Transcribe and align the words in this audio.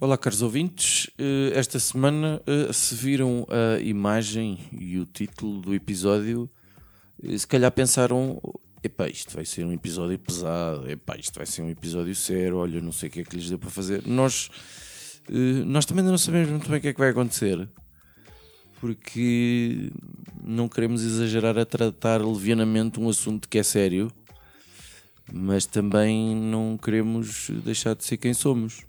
Olá, 0.00 0.18
caros 0.18 0.42
ouvintes. 0.42 1.10
Eh, 1.18 1.52
Esta 1.54 1.78
semana, 1.78 2.40
eh, 2.46 2.70
se 2.74 2.94
viram 2.94 3.46
a 3.48 3.80
imagem 3.80 4.58
e 4.70 4.98
o 4.98 5.06
título 5.06 5.62
do 5.62 5.74
episódio, 5.74 6.48
eh, 7.22 7.38
se 7.38 7.46
calhar 7.46 7.72
pensaram: 7.72 8.38
epá, 8.84 9.08
isto 9.08 9.34
vai 9.34 9.46
ser 9.46 9.64
um 9.64 9.72
episódio 9.72 10.18
pesado, 10.18 10.88
epá, 10.90 11.16
isto 11.16 11.36
vai 11.36 11.46
ser 11.46 11.62
um 11.62 11.70
episódio 11.70 12.14
sério, 12.14 12.58
olha, 12.58 12.80
não 12.82 12.92
sei 12.92 13.08
o 13.08 13.12
que 13.12 13.20
é 13.20 13.24
que 13.24 13.34
lhes 13.34 13.48
deu 13.48 13.58
para 13.58 13.70
fazer. 13.70 14.06
Nós, 14.06 14.50
eh, 15.28 15.64
nós 15.64 15.86
também 15.86 16.02
ainda 16.02 16.10
não 16.10 16.18
sabemos 16.18 16.50
muito 16.50 16.68
bem 16.68 16.78
o 16.78 16.80
que 16.82 16.88
é 16.88 16.92
que 16.92 16.98
vai 16.98 17.08
acontecer, 17.08 17.66
porque 18.80 19.90
não 20.42 20.68
queremos 20.68 21.02
exagerar 21.02 21.56
a 21.56 21.64
tratar 21.64 22.20
levianamente 22.20 23.00
um 23.00 23.08
assunto 23.08 23.48
que 23.48 23.58
é 23.58 23.62
sério, 23.62 24.12
mas 25.32 25.64
também 25.64 26.36
não 26.36 26.76
queremos 26.76 27.48
deixar 27.64 27.94
de 27.94 28.04
ser 28.04 28.18
quem 28.18 28.34
somos. 28.34 28.84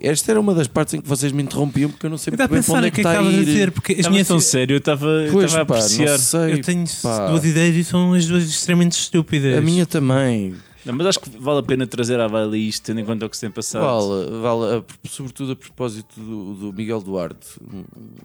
Esta 0.00 0.32
era 0.32 0.40
uma 0.40 0.54
das 0.54 0.66
partes 0.68 0.94
em 0.94 1.00
que 1.00 1.08
vocês 1.08 1.32
me 1.32 1.42
interrompiam 1.42 1.90
porque 1.90 2.06
eu 2.06 2.10
não 2.10 2.18
sei 2.18 2.32
muito 2.32 2.40
a 2.42 2.46
bem 2.46 2.48
para 2.48 2.56
pensar 2.58 2.78
onde 2.78 2.86
é 2.86 2.88
o 2.88 2.92
que 2.92 3.00
que 3.02 3.08
é 3.08 3.12
que 3.12 3.18
está 3.18 3.28
a 3.28 3.32
ir. 3.32 3.44
dizer, 3.44 3.70
porque 3.72 3.92
as 3.98 4.06
minhas 4.08 4.28
tão 4.28 4.38
sério, 4.40 4.74
eu 4.74 4.78
estava 4.78 5.06
eu 5.06 5.32
Pois 5.32 5.46
estava 5.46 5.62
a 5.62 5.66
pá, 5.66 5.74
apreciar. 5.76 6.18
sei. 6.18 6.52
Eu 6.54 6.60
tenho 6.62 6.84
pá. 7.02 7.28
duas 7.30 7.44
ideias 7.44 7.76
e 7.76 7.84
são 7.84 8.12
as 8.12 8.26
duas 8.26 8.44
extremamente 8.44 8.92
estúpidas. 8.92 9.56
A 9.56 9.60
minha 9.60 9.86
também. 9.86 10.54
Não, 10.84 10.94
mas 10.94 11.06
acho 11.08 11.20
que 11.20 11.30
vale 11.30 11.58
a 11.58 11.62
pena 11.64 11.84
trazer 11.86 12.20
à 12.20 12.28
baila 12.28 12.56
isto, 12.56 12.84
tendo 12.84 13.00
em 13.00 13.04
conta 13.04 13.26
o 13.26 13.28
que 13.30 13.36
se 13.36 13.40
tem 13.40 13.50
passado. 13.50 13.82
Vale, 13.82 14.40
vale, 14.40 14.76
a- 14.78 15.08
sobretudo 15.08 15.52
a 15.52 15.56
propósito 15.56 16.20
do, 16.20 16.54
do 16.54 16.72
Miguel 16.72 17.00
Duarte, 17.00 17.46
um, 17.60 17.84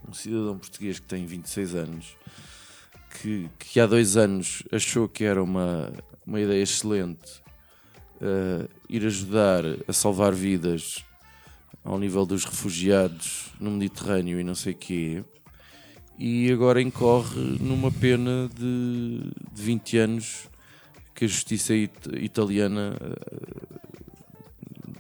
um 0.10 0.14
cidadão 0.14 0.58
português 0.60 1.00
que 1.00 1.08
tem 1.08 1.26
26 1.26 1.74
anos, 1.74 2.06
que, 3.22 3.50
que 3.58 3.80
há 3.80 3.88
dois 3.88 4.16
anos 4.16 4.62
achou 4.72 5.08
que 5.10 5.24
era 5.24 5.42
uma, 5.42 5.92
uma 6.26 6.40
ideia 6.40 6.62
excelente 6.62 7.42
uh, 8.22 8.70
ir 8.88 9.06
ajudar 9.08 9.64
a 9.88 9.94
salvar 9.94 10.32
vidas 10.34 11.04
ao 11.84 11.98
nível 12.00 12.26
dos 12.26 12.46
refugiados 12.46 13.48
no 13.60 13.72
Mediterrâneo 13.72 14.40
e 14.40 14.44
não 14.44 14.56
sei 14.56 14.74
quê, 14.74 15.24
e 16.18 16.52
agora 16.52 16.82
incorre 16.82 17.58
numa 17.60 17.92
pena 17.92 18.50
de, 18.56 19.22
de 19.52 19.62
20 19.62 19.98
anos 19.98 20.48
que 21.16 21.26
a 21.26 21.28
justiça 21.28 21.74
it- 21.74 22.10
italiana 22.20 22.96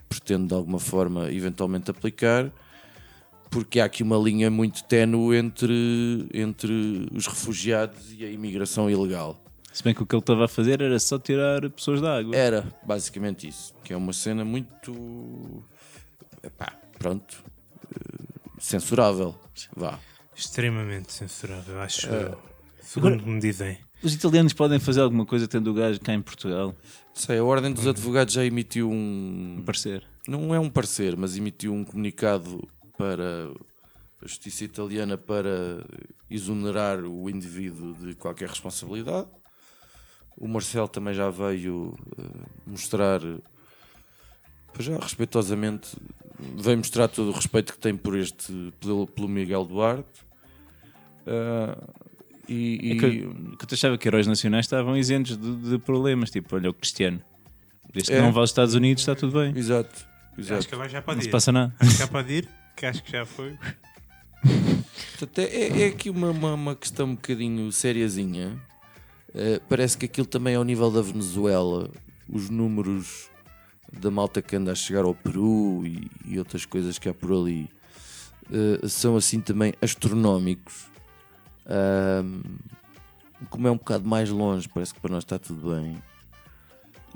pretende 0.10 0.48
de 0.48 0.54
alguma 0.54 0.80
forma 0.80 1.32
eventualmente 1.32 1.90
aplicar, 1.92 2.52
porque 3.50 3.80
há 3.80 3.86
aqui 3.86 4.02
uma 4.04 4.18
linha 4.18 4.50
muito 4.50 4.84
ténue 4.86 5.36
entre, 5.38 6.28
entre 6.34 7.08
os 7.14 7.28
refugiados 7.28 8.14
e 8.18 8.24
a 8.26 8.32
imigração 8.32 8.90
ilegal. 8.90 9.42
Se 9.72 9.84
bem 9.84 9.94
que 9.94 10.04
o 10.04 10.06
que 10.06 10.16
ele 10.16 10.22
estava 10.22 10.46
a 10.46 10.48
fazer 10.48 10.82
era 10.82 11.00
só 11.00 11.18
tirar 11.18 11.70
pessoas 11.70 12.02
da 12.02 12.18
água. 12.18 12.36
Era 12.36 12.66
basicamente 12.86 13.48
isso, 13.48 13.74
que 13.84 13.94
é 13.94 13.98
uma 13.98 14.12
cena 14.14 14.44
muito. 14.44 15.64
Epá, 16.44 16.74
pronto. 16.98 17.44
eh, 17.96 18.50
censurável. 18.60 19.36
Vá. 19.76 20.00
Extremamente 20.36 21.12
censurável, 21.14 21.80
acho 21.82 22.08
eu. 22.08 22.42
Segundo 22.82 23.26
me 23.26 23.40
dizem. 23.40 23.78
Os 24.04 24.14
italianos 24.14 24.54
podem 24.54 24.80
fazer 24.80 25.02
alguma 25.02 25.26
coisa 25.26 25.48
tendo 25.48 25.70
o 25.72 25.74
gajo 25.74 26.00
cá 26.00 26.14
em 26.14 26.22
Portugal. 26.22 26.76
Sei, 27.14 27.38
a 27.38 27.44
Ordem 27.44 27.72
dos 27.72 27.86
Advogados 27.86 28.34
já 28.34 28.44
emitiu 28.44 28.90
um. 28.90 29.62
Parecer. 29.66 30.04
não 30.28 30.54
é 30.56 30.60
um 30.60 30.70
parecer, 30.70 31.16
mas 31.16 31.38
emitiu 31.38 31.74
um 31.74 31.84
comunicado 31.84 32.68
para 32.98 33.52
a 34.24 34.28
justiça 34.28 34.64
italiana 34.64 35.18
para 35.18 35.86
exonerar 36.30 37.04
o 37.04 37.30
indivíduo 37.30 37.94
de 37.94 38.16
qualquer 38.16 38.50
responsabilidade. 38.50 39.28
O 40.38 40.48
Marcel 40.48 40.88
também 40.88 41.14
já 41.14 41.30
veio 41.30 41.96
eh, 42.18 42.48
mostrar, 42.66 43.20
pois 44.74 44.86
já 44.86 44.98
respeitosamente, 44.98 45.96
veio 46.58 46.78
mostrar 46.78 47.08
todo 47.08 47.30
o 47.30 47.32
respeito 47.34 47.74
que 47.74 47.80
tem 47.80 47.96
por 47.96 48.18
este, 48.18 48.74
pelo, 48.80 49.08
pelo 49.08 49.28
Miguel 49.28 49.66
Duarte. 49.66 50.08
Ah, 51.28 51.78
e, 52.50 52.80
É 52.92 52.94
e- 52.94 53.00
que, 53.00 53.10
que 53.10 53.26
eu 53.26 53.68
achava 53.74 53.98
que 53.98 54.08
heróis 54.08 54.28
nacionais 54.28 54.66
estavam 54.66 54.98
isentos 54.98 55.38
de, 55.38 55.56
de 55.70 55.78
problemas. 55.78 56.30
Tipo, 56.32 56.56
olha 56.56 56.70
o 56.70 56.74
Cristiano. 56.74 57.22
Desde 57.94 58.12
que 58.12 58.18
É. 58.18 58.22
não 58.22 58.32
vá 58.32 58.42
aos 58.42 58.50
Estados 58.50 58.74
Unidos 58.74 59.02
está 59.02 59.16
tudo 59.16 59.40
bem. 59.40 59.54
Exato, 59.58 60.06
exato. 60.38 60.60
Acho 60.60 60.68
que 60.68 60.76
agora 60.76 60.90
já 60.90 61.02
pode 61.02 61.18
Não 61.18 61.22
ir. 61.24 61.26
se 61.26 61.30
passa 61.32 61.52
nada. 61.52 61.74
Acho 61.80 61.92
que 61.92 61.98
já 61.98 62.08
pode 62.08 62.34
ir, 62.34 62.50
que 62.76 62.86
acho 62.86 63.04
que 63.04 63.12
já 63.12 63.26
foi. 63.26 63.58
Portanto, 65.20 65.40
é, 65.40 65.44
é- 65.44 65.82
é 65.84 65.88
aqui 65.88 66.10
uma, 66.10 66.32
uma, 66.32 66.54
uma 66.54 66.76
questão 66.76 67.08
um 67.08 67.16
bocadinho 67.16 67.72
seriazinha. 67.72 68.58
Eh, 69.34 69.62
parece 69.70 69.98
que 69.98 70.06
aquilo 70.06 70.26
também 70.28 70.54
é 70.54 70.58
ao 70.58 70.64
nível 70.64 70.90
da 70.92 71.02
Venezuela. 71.02 71.90
Os 72.28 72.50
números 72.50 73.30
da 73.92 74.10
malta 74.12 74.42
que 74.42 74.56
anda 74.56 74.72
a 74.72 74.76
chegar 74.76 75.04
ao 75.04 75.14
Peru 75.14 75.84
e, 75.86 76.10
e 76.26 76.40
outras 76.40 76.66
coisas 76.66 76.98
que 76.98 77.10
há 77.10 77.14
por 77.14 77.32
ali 77.32 77.70
eh, 78.52 78.88
são 78.88 79.16
assim 79.16 79.40
também 79.42 79.74
astronómicos. 79.82 80.86
Ahm, 81.66 82.42
como 83.50 83.68
é 83.68 83.72
um 83.72 83.78
bocado 83.78 84.08
mais 84.08 84.30
longe, 84.30 84.70
parece 84.70 84.94
que 84.94 85.00
para 85.00 85.12
nós 85.12 85.24
está 85.24 85.38
tudo 85.40 85.76
bem. 85.76 86.02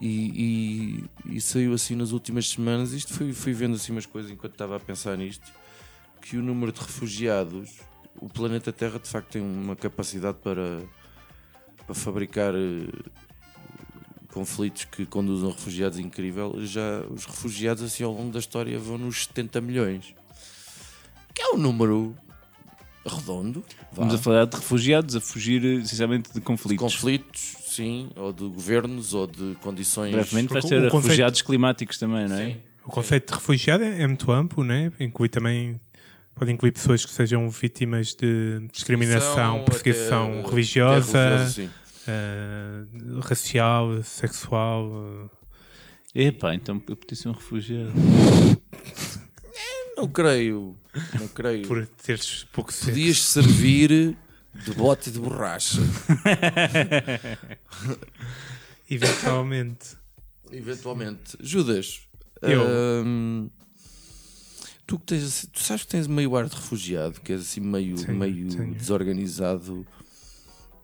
E, 0.01 1.05
e- 1.27 1.35
e 1.37 1.41
saiu 1.41 1.73
assim 1.73 1.95
nas 1.95 2.11
últimas 2.11 2.49
semanas. 2.49 2.91
Isto 2.91 3.13
fui, 3.13 3.31
fui 3.33 3.53
vendo 3.53 3.75
assim 3.75 3.91
umas 3.93 4.05
coisas 4.05 4.29
enquanto 4.31 4.53
estava 4.53 4.75
a 4.75 4.79
pensar 4.79 5.17
nisto 5.17 5.51
que 6.21 6.37
o 6.37 6.41
número 6.41 6.71
de 6.71 6.81
refugiados, 6.81 7.79
o 8.19 8.27
planeta 8.27 8.73
Terra 8.73 8.99
de 8.99 9.07
facto 9.07 9.29
tem 9.33 9.41
uma 9.41 9.75
capacidade 9.75 10.37
para, 10.39 10.81
para 11.85 11.95
fabricar 11.95 12.53
eh, 12.55 12.87
conflitos 14.35 14.85
que 14.85 15.05
conduzam 15.05 15.49
refugiados 15.49 15.97
incrível. 15.97 16.53
Já 16.65 17.01
os 17.09 17.25
refugiados 17.25 17.81
assim 17.81 18.03
ao 18.03 18.11
longo 18.13 18.31
da 18.31 18.39
história 18.39 18.77
vão 18.77 18.97
nos 18.97 19.23
70 19.23 19.61
milhões. 19.61 20.13
Que 21.33 21.41
é 21.41 21.49
um 21.53 21.57
número 21.57 22.15
redondo. 23.05 23.63
vá. 23.91 24.01
Vamos 24.03 24.13
a 24.15 24.17
falar 24.17 24.45
de 24.45 24.55
refugiados 24.55 25.15
a 25.15 25.21
fugir, 25.21 25.63
essencialmente, 25.63 26.29
de 26.29 26.35
de 26.35 26.41
conflitos. 26.41 26.83
conflitos, 26.93 27.55
sim, 27.67 28.09
ou 28.15 28.33
de 28.33 28.43
governos, 28.43 29.13
ou 29.13 29.25
de 29.27 29.55
condições. 29.61 30.11
Brevemente 30.11 30.51
vais 30.53 30.65
O 30.65 30.67
ter 30.67 30.75
conceito- 30.89 30.95
refugiados 31.01 31.41
climáticos 31.41 31.97
também, 31.97 32.27
não 32.27 32.35
é? 32.37 32.45
Sim. 32.47 32.57
O 32.85 32.89
conceito 32.89 33.27
de 33.29 33.33
refugiado 33.33 33.83
é, 33.83 34.01
é 34.01 34.07
muito 34.07 34.31
amplo, 34.31 34.63
né? 34.63 34.91
Inclui 34.99 35.29
também. 35.29 35.79
Pode 36.35 36.51
incluir 36.51 36.73
pessoas 36.73 37.05
que 37.05 37.11
sejam 37.13 37.49
vítimas 37.49 38.13
de 38.13 38.67
discriminação, 38.73 39.63
perseguição 39.63 40.39
até 40.41 40.49
religiosa, 40.49 41.29
religiosa, 41.29 41.71
sim. 42.05 42.11
eh, 42.11 42.85
racial, 43.21 44.01
sexual. 44.03 45.29
eh. 46.15 46.25
Epá, 46.27 46.53
então 46.55 46.81
eu 46.87 46.95
podia 46.95 47.15
ser 47.15 47.27
um 47.29 47.33
refugiado. 47.33 47.91
Não 49.97 50.07
creio, 50.07 50.77
não 51.19 51.27
creio. 51.27 51.67
por 51.67 51.85
teres 51.87 52.45
pouco 52.53 52.71
sexo. 52.71 52.89
Podias 52.91 53.21
servir 53.21 54.17
de 54.53 54.71
bote 54.73 55.11
de 55.11 55.19
borracha. 55.19 55.79
Eventualmente. 58.89 59.95
Eventualmente. 60.51 61.37
Judas, 61.39 62.01
Eu. 62.41 62.61
hum, 63.05 63.49
tu, 64.85 64.99
que 64.99 65.05
tens, 65.05 65.23
assim- 65.23 65.47
tu 65.47 65.59
sabes 65.61 65.83
que 65.83 65.89
tens 65.89 66.07
meio 66.07 66.35
ar 66.35 66.47
de 66.47 66.55
refugiado, 66.55 67.19
que 67.21 67.31
és 67.33 67.41
assim 67.41 67.61
meio, 67.61 67.95
Tenho, 67.95 68.17
meio 68.17 68.47
tenho. 68.49 68.73
desorganizado. 68.75 69.85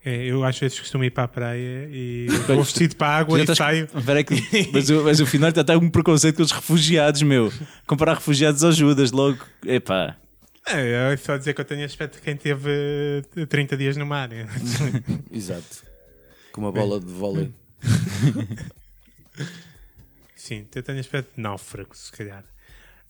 É, 0.04 0.24
eu 0.24 0.44
às 0.44 0.58
vezes 0.58 0.80
costumo 0.80 1.04
ir 1.04 1.10
para 1.10 1.24
a 1.24 1.28
praia 1.28 1.88
e 1.90 2.26
vou 2.48 2.62
vestido 2.64 2.96
para 2.96 3.06
a 3.08 3.16
água 3.18 3.38
e 3.38 3.42
estás- 3.42 3.58
saio. 3.58 3.86
Que- 4.26 4.70
mas, 4.72 4.90
o, 4.90 5.04
mas 5.04 5.20
o 5.20 5.26
final 5.26 5.50
está 5.50 5.76
um 5.78 5.88
preconceito 5.88 6.36
com 6.36 6.42
os 6.42 6.50
refugiados, 6.50 7.22
meu. 7.22 7.52
Comparar 7.86 8.14
refugiados 8.14 8.64
aos 8.64 8.74
Judas, 8.76 9.12
logo. 9.12 9.38
Epá. 9.64 10.16
É, 10.66 11.12
é 11.12 11.16
só 11.16 11.36
dizer 11.36 11.54
que 11.54 11.60
eu 11.60 11.64
tenho 11.64 11.84
aspecto 11.84 12.16
de 12.16 12.20
quem 12.22 12.36
teve 12.36 13.22
eh, 13.36 13.46
30 13.46 13.76
dias 13.76 13.96
no 13.96 14.06
mar. 14.06 14.28
Exato. 15.32 15.84
Com 16.52 16.60
uma 16.62 16.72
bola 16.72 17.00
de 17.00 17.06
vôlei. 17.06 17.52
Sim, 20.36 20.66
eu 20.74 20.82
tenho 20.82 20.98
aspecto 21.00 21.36
de 21.36 21.40
náufrago, 21.42 21.96
se 21.96 22.10
calhar. 22.12 22.44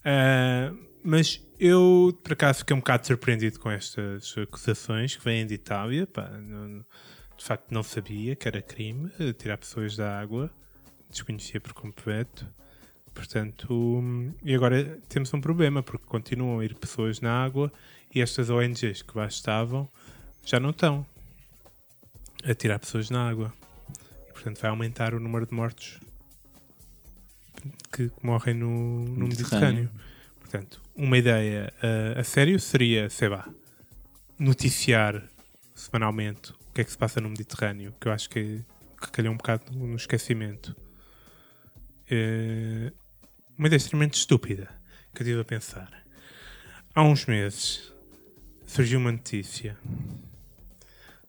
Ah, 0.04 0.72
mas 1.04 1.40
eu, 1.58 2.18
por 2.22 2.32
acaso, 2.32 2.60
fiquei 2.60 2.74
um 2.74 2.80
bocado 2.80 3.06
surpreendido 3.06 3.58
com 3.60 3.70
estas 3.70 4.34
acusações 4.38 5.16
que 5.16 5.24
vêm 5.24 5.46
de 5.46 5.54
Itália. 5.54 6.06
Pá, 6.06 6.28
não- 6.28 6.84
de 7.36 7.44
facto, 7.44 7.70
não 7.70 7.82
sabia 7.82 8.36
que 8.36 8.46
era 8.46 8.62
crime 8.62 9.10
eh, 9.18 9.32
tirar 9.32 9.56
pessoas 9.58 9.96
da 9.96 10.18
água. 10.20 10.50
Desconhecia 11.10 11.60
por 11.60 11.72
completo. 11.72 12.46
Portanto, 13.12 13.66
hum, 13.74 14.32
e 14.42 14.54
agora 14.54 14.98
temos 15.08 15.32
um 15.34 15.40
problema, 15.40 15.82
porque 15.82 16.06
continuam 16.06 16.60
a 16.60 16.64
ir 16.64 16.74
pessoas 16.74 17.20
na 17.20 17.44
água 17.44 17.70
e 18.14 18.20
estas 18.22 18.48
ONGs 18.48 19.02
que 19.02 19.18
lá 19.18 19.26
estavam 19.26 19.88
já 20.44 20.58
não 20.58 20.70
estão 20.70 21.06
a 22.44 22.54
tirar 22.54 22.78
pessoas 22.78 23.10
na 23.10 23.28
água. 23.28 23.52
E, 24.28 24.32
portanto 24.32 24.60
vai 24.60 24.70
aumentar 24.70 25.14
o 25.14 25.20
número 25.20 25.46
de 25.46 25.52
mortos 25.54 26.00
que, 27.92 28.08
que 28.08 28.26
morrem 28.26 28.54
no, 28.54 29.04
no 29.04 29.26
Mediterrâneo. 29.28 29.28
Mediterrâneo. 29.28 29.90
Portanto, 30.52 30.82
uma 30.94 31.16
ideia 31.16 31.72
ah, 31.82 32.20
a 32.20 32.24
sério 32.24 32.60
seria, 32.60 33.08
sei 33.08 33.28
lá, 33.28 33.48
noticiar 34.38 35.22
semanalmente 35.74 36.52
o 36.52 36.74
que 36.74 36.82
é 36.82 36.84
que 36.84 36.90
se 36.90 36.98
passa 36.98 37.22
no 37.22 37.30
Mediterrâneo, 37.30 37.94
que 37.98 38.06
eu 38.06 38.12
acho 38.12 38.28
que, 38.28 38.62
que 39.00 39.10
calhou 39.10 39.32
um 39.32 39.38
bocado 39.38 39.72
no, 39.72 39.96
esquecimento. 39.96 40.76
Eh, 42.10 42.92
uma 43.56 43.66
ideia 43.66 43.78
extremamente 43.78 44.18
estúpida 44.18 44.68
que 45.14 45.22
eu 45.22 45.24
estive 45.24 45.40
a 45.40 45.44
pensar. 45.44 46.04
Há 46.94 47.02
uns 47.02 47.24
meses 47.24 47.90
surgiu 48.66 48.98
uma 48.98 49.12
notícia 49.12 49.78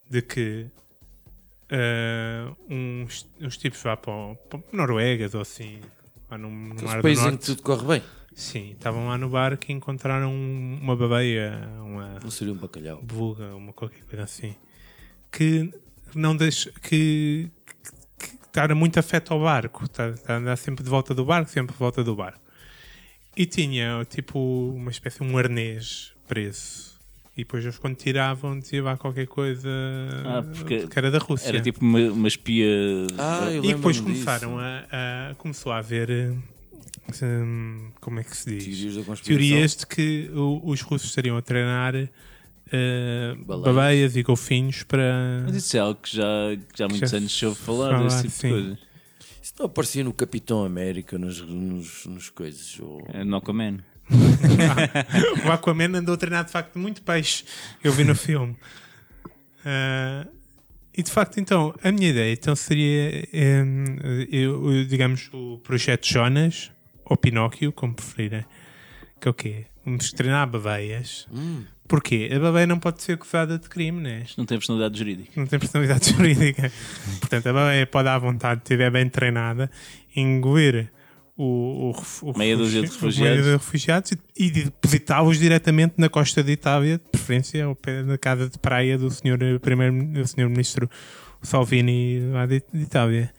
de 0.09 0.21
que 0.21 0.67
ah, 1.69 2.53
uns, 2.69 3.25
uns 3.39 3.55
tipos 3.55 3.81
vá 3.81 3.95
para, 3.95 4.35
para 4.49 4.59
Noruegas 4.73 5.33
ou 5.33 5.39
assim, 5.39 5.79
lá 6.29 6.37
no, 6.37 6.51
Mar 6.51 6.97
do 6.97 7.01
países 7.01 7.23
em 7.23 7.27
que 7.27 7.31
Norte. 7.31 7.45
tudo 7.45 7.61
corre 7.61 7.87
bem. 7.87 8.22
Sim, 8.35 8.71
estavam 8.71 9.07
lá 9.07 9.17
no 9.17 9.29
barco 9.29 9.65
e 9.69 9.73
encontraram 9.73 10.33
uma 10.33 10.95
babeia, 10.95 11.59
uma 11.83 12.19
Não 12.23 12.31
seria 12.31 12.53
um 12.53 12.57
bacalhau. 12.57 13.01
vulga, 13.05 13.55
uma 13.55 13.71
qualquer 13.73 14.03
coisa 14.05 14.23
assim, 14.23 14.55
que 15.31 15.71
não 16.15 16.35
deixa 16.35 16.71
que, 16.81 17.49
que, 18.19 18.27
que 18.27 18.45
está 18.45 18.73
muito 18.73 18.97
afeto 18.99 19.33
ao 19.33 19.39
barco, 19.41 19.85
está, 19.85 20.09
está 20.09 20.33
a 20.33 20.37
andar 20.37 20.55
sempre 20.57 20.83
de 20.83 20.89
volta 20.89 21.13
do 21.13 21.23
barco, 21.25 21.49
sempre 21.49 21.73
de 21.73 21.79
volta 21.79 22.03
do 22.03 22.15
barco. 22.15 22.39
E 23.35 23.45
tinha 23.45 24.05
tipo 24.09 24.39
uma 24.75 24.91
espécie 24.91 25.23
de 25.23 25.31
um 25.31 25.37
arnês 25.37 26.11
preso. 26.27 26.93
E 27.35 27.37
depois 27.37 27.63
eles 27.63 27.79
quando 27.79 27.95
tiravam 27.95 28.59
dizia 28.59 28.83
lá 28.83 28.95
qualquer 28.95 29.25
coisa 29.25 29.67
Ah, 30.23 30.43
porque 30.55 30.85
que 30.87 30.99
era 30.99 31.09
da 31.09 31.17
Rússia. 31.17 31.49
Era 31.49 31.59
tipo 31.61 31.81
uma, 31.83 31.99
uma 32.11 32.27
espia. 32.27 32.67
Ah, 33.17 33.49
eu 33.51 33.63
E 33.65 33.73
depois 33.73 33.99
começaram 33.99 34.49
disso. 34.57 34.59
a, 34.91 35.29
a- 35.31 35.35
começou 35.35 35.71
a 35.71 35.77
haver 35.79 36.11
eh, 36.11 36.31
hum, 37.21 37.91
como 37.99 38.19
é 38.19 38.23
que 38.23 38.35
se 38.35 38.49
diz? 38.57 38.65
Teorias. 39.05 39.19
Teorias 39.21 39.75
de 39.75 39.87
que 39.87 40.29
o- 40.33 40.61
os 40.63 40.81
russos 40.81 41.09
estariam 41.09 41.35
a 41.37 41.41
treinar 41.41 41.95
eh, 41.95 42.09
Baleias. 43.45 43.75
baleias. 43.75 44.15
e 44.15 44.23
golfinhos 44.23 44.83
para. 44.83 45.43
Mas 45.45 45.55
isso 45.55 45.77
é 45.77 45.79
algo 45.79 45.99
que 46.01 46.15
já, 46.15 46.23
que 46.71 46.77
já 46.79 46.85
há 46.85 46.89
muitos 46.89 47.09
Já 47.11 47.17
anos 47.17 47.37
se 47.37 47.45
ouve 47.45 47.59
falar 47.59 47.89
falar, 47.91 48.03
desse 48.03 48.21
tipo 48.23 48.31
sim. 48.33 48.47
de 48.47 48.53
coisas. 48.53 48.77
Isso 49.41 49.53
não 49.59 49.65
aparecia 49.65 50.03
no 50.03 50.13
Capitão 50.13 50.63
América, 50.63 51.17
nos, 51.17 51.41
nos, 51.41 52.05
nos 52.05 52.29
coisas. 52.29 52.79
Ou... 52.79 53.05
É 53.13 53.23
no 53.23 53.35
Aquaman. 53.35 53.79
o 55.45 55.51
Aquaman 55.51 55.97
andou 55.97 56.15
a 56.15 56.17
treinar 56.17 56.45
de 56.45 56.51
facto 56.51 56.79
muito 56.79 57.01
peixe. 57.01 57.43
Eu 57.83 57.91
vi 57.91 58.03
no 58.05 58.15
filme. 58.15 58.55
Ah, 59.65 60.25
e 60.95 61.01
de 61.01 61.11
facto, 61.11 61.39
então, 61.39 61.73
a 61.83 61.91
minha 61.91 62.09
ideia 62.09 62.31
então 62.33 62.55
seria, 62.55 63.27
em, 63.33 63.97
eu, 64.31 64.71
eu, 64.71 64.85
digamos, 64.85 65.29
o 65.33 65.57
projeto 65.63 66.05
Jonas, 66.07 66.71
ou 67.05 67.17
Pinóquio, 67.17 67.71
como 67.71 67.93
preferirem, 67.93 68.45
que 69.19 69.27
é 69.27 69.31
o 69.31 69.33
quê? 69.33 69.65
Vamos 69.85 70.11
treinar 70.13 70.47
baleias. 70.49 71.27
Hum, 71.31 71.63
Porquê? 71.87 72.29
A 72.33 72.39
baleia 72.39 72.65
não 72.65 72.79
pode 72.79 73.03
ser 73.03 73.13
acusada 73.13 73.59
de 73.59 73.67
crime, 73.67 73.99
né? 74.01 74.23
Não 74.37 74.45
tem 74.45 74.57
personalidade 74.57 74.97
jurídica. 74.97 75.31
não 75.35 75.45
tem 75.45 75.59
personalidade 75.59 76.09
jurídica. 76.15 76.71
Portanto, 77.19 77.47
a 77.47 77.53
baleia 77.53 77.85
pode 77.85 78.07
à 78.07 78.17
vontade, 78.17 78.61
se 78.61 78.63
estiver 78.63 78.89
bem 78.89 79.09
treinada, 79.09 79.69
engolir 80.15 80.89
o, 81.35 81.91
o, 81.91 82.29
o 82.31 82.37
Meia 82.37 82.55
dúzia 82.55 82.81
de 82.81 82.87
refugi- 82.87 83.21
refugiados. 83.23 83.43
de 83.45 83.51
refugiados 83.51 84.11
e, 84.11 84.17
e 84.37 84.51
depositá-los 84.51 85.37
diretamente 85.37 85.95
na 85.97 86.07
costa 86.07 86.41
de 86.41 86.51
Itália, 86.53 86.97
de 86.97 87.03
preferência 87.11 87.65
ao 87.65 87.75
pé 87.75 88.01
da 88.03 88.17
casa 88.17 88.49
de 88.49 88.57
praia 88.57 88.97
do 88.97 89.09
senhor 89.11 89.37
primeiro 89.59 90.03
do 90.13 90.25
senhor 90.27 90.49
ministro 90.49 90.89
Salvini 91.41 92.21
lá 92.31 92.45
de, 92.45 92.63
de 92.73 92.81
Itália. 92.83 93.31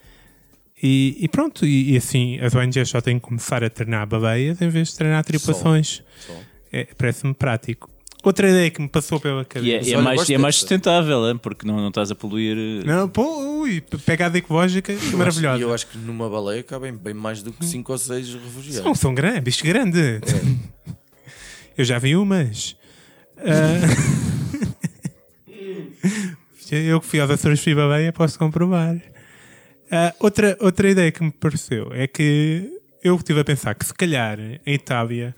E, 0.87 1.17
e 1.19 1.29
pronto, 1.29 1.65
e, 1.65 1.93
e 1.93 1.97
assim 1.97 2.39
as 2.41 2.55
ONGs 2.55 2.91
só 2.91 3.01
têm 3.01 3.19
que 3.19 3.25
começar 3.25 3.65
a 3.65 3.71
treinar 3.71 4.07
baleias 4.07 4.61
em 4.61 4.69
vez 4.69 4.89
de 4.89 4.97
treinar 4.97 5.25
tripulações. 5.25 6.03
É, 6.71 6.87
Parece-me 6.99 7.33
prático. 7.33 7.89
Outra 8.23 8.49
ideia 8.51 8.71
que 8.71 8.81
me 8.83 8.89
passou 8.89 9.19
pela 9.21 9.41
E 9.41 9.43
é, 9.43 9.45
cabeça. 9.45 9.89
e 9.89 9.93
é 9.93 9.97
olha, 9.97 10.05
mais, 10.05 10.29
e 10.29 10.35
é 10.35 10.39
mais 10.39 10.55
é 10.55 10.59
sustentável, 10.59 11.27
hein? 11.29 11.39
porque 11.39 11.67
não, 11.67 11.77
não 11.77 11.89
estás 11.89 12.11
a 12.11 12.15
poluir. 12.15 12.57
eh, 12.57 12.85
Não, 12.87 13.09
pô, 13.09 13.61
ui, 13.63 13.81
pegada 14.05 14.37
ecológica 14.37 14.93
Eu 14.93 15.17
maravilhosa. 15.19 15.59
E 15.59 15.63
eu 15.63 15.73
acho 15.73 15.87
que 15.87 15.97
numa 15.99 16.29
baleia 16.29 16.63
cabem 16.63 16.93
bem 16.95 17.15
mais 17.15 17.43
do 17.43 17.51
que 17.53 17.65
5 17.65 17.91
ou 17.93 17.97
6 17.99 18.35
refugiados. 18.35 18.83
São, 18.83 18.95
são 18.95 19.15
grandes, 19.15 19.43
bicho 19.43 19.65
grande. 19.65 20.21
Eu 21.79 21.85
já 21.85 21.99
vi 21.99 22.15
umas. 22.15 22.77
Ah, 23.47 23.81
eu 26.71 27.01
que 27.01 27.07
fui 27.07 27.21
aos 27.21 27.31
Açores 27.31 27.61
fui 27.63 27.75
baleia, 27.75 28.13
posso 28.13 28.39
comprovar. 28.39 28.97
Ah, 29.91 30.15
outra, 30.19 30.57
outra 30.61 30.91
ideia 30.91 31.13
que 31.13 31.23
me 31.23 31.31
pareceu 31.31 31.93
é 31.93 32.07
que 32.07 32.71
eu 33.03 33.17
estive 33.17 33.41
a 33.41 33.45
pensar 33.45 33.75
que 33.75 33.85
se 33.85 33.95
calhar 33.95 34.39
em 34.41 34.75
Itália 34.75 35.35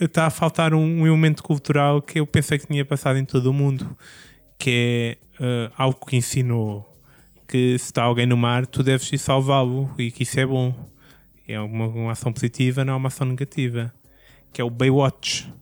está 0.00 0.26
a 0.26 0.30
faltar 0.30 0.74
um, 0.74 1.06
elemento 1.06 1.42
cultural 1.42 2.02
que 2.02 2.18
eu 2.18 2.26
pensei 2.26 2.58
que 2.58 2.66
tinha 2.66 2.84
passado 2.84 3.18
em 3.18 3.24
todo 3.24 3.46
o 3.46 3.52
mundo, 3.52 3.96
que 4.58 5.18
é 5.38 5.44
ah, 5.44 5.72
algo 5.76 6.04
que 6.06 6.16
ensinou 6.16 6.94
que 7.46 7.78
se 7.78 7.86
está 7.86 8.02
alguém 8.02 8.26
no 8.26 8.36
mar, 8.36 8.66
tu 8.66 8.82
deves 8.82 9.12
ir 9.12 9.18
salvá-lo 9.18 9.92
e 9.98 10.10
que 10.10 10.22
isso 10.22 10.40
é 10.40 10.46
bom. 10.46 10.74
É 11.46 11.60
uma, 11.60 11.86
uma 11.86 12.12
ação 12.12 12.32
positiva, 12.32 12.84
não 12.84 12.94
é 12.94 12.96
uma 12.96 13.08
ação 13.08 13.26
negativa. 13.26 13.92
Que 14.52 14.60
é 14.60 14.64
o 14.64 14.70
Baywatch. 14.70 15.52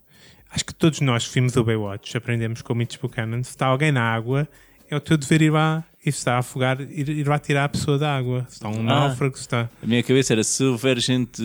Acho 0.50 0.64
que 0.64 0.74
todos 0.74 1.00
nós 1.00 1.26
que 1.26 1.34
vimos 1.34 1.56
o 1.56 1.64
Baywatch 1.64 2.16
aprendemos 2.16 2.62
com 2.62 2.72
o 2.72 2.76
Mitch 2.76 2.98
Buchanan. 2.98 3.42
Se 3.42 3.50
está 3.50 3.66
alguém 3.66 3.90
na 3.90 4.02
água, 4.02 4.48
é 4.88 4.96
o 4.96 5.00
teu 5.00 5.16
dever 5.16 5.42
ir 5.42 5.50
lá 5.50 5.84
e 6.04 6.10
se 6.10 6.19
está 6.19 6.34
a 6.34 6.38
afogar, 6.38 6.81
ir, 6.81 7.08
ir 7.08 7.28
lá 7.28 7.38
tirar 7.38 7.64
a 7.64 7.69
pessoa 7.69 7.96
da 7.99 8.16
água. 8.16 8.44
Se 8.49 8.54
está 8.56 8.69
um 8.69 8.81
Ah. 8.81 8.82
náufrago, 8.82 9.37
está. 9.37 9.70
A 9.82 9.87
minha 9.87 10.02
cabeça 10.02 10.32
era 10.32 10.43
se 10.44 10.62
houver 10.64 10.99
gente 10.99 11.43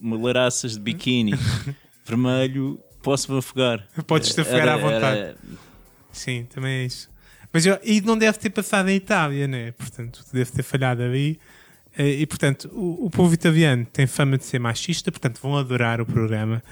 malairaças 0.00 0.72
de 0.74 0.80
biquíni 0.80 1.32
vermelho, 2.06 2.80
posso-me 3.02 3.38
afogar. 3.38 3.86
Podes-te 4.06 4.40
afogar 4.40 4.68
à 4.68 4.72
Era- 4.72 4.76
vontade. 4.78 5.18
era- 5.20 5.36
Sim, 6.12 6.46
também 6.52 6.72
é 6.80 6.84
isso. 6.86 7.08
Mas 7.52 7.64
eu- 7.66 7.78
e 7.84 8.00
não 8.00 8.16
deve 8.18 8.38
ter 8.38 8.50
passado 8.50 8.88
em 8.88 8.96
Itália, 8.96 9.46
né? 9.46 9.72
Portanto, 9.72 10.24
deve 10.32 10.50
ter 10.52 10.62
falhado 10.62 11.02
ali. 11.02 11.38
Eh, 11.96 12.20
E, 12.20 12.26
portanto, 12.26 12.68
o, 12.72 13.06
o 13.06 13.10
povo 13.10 13.32
italiano 13.34 13.84
tem 13.92 14.06
fama 14.06 14.36
de 14.38 14.44
ser 14.44 14.58
machista, 14.58 15.10
portanto, 15.10 15.38
vão 15.42 15.56
adorar 15.56 16.00
o 16.00 16.06
programa. 16.06 16.62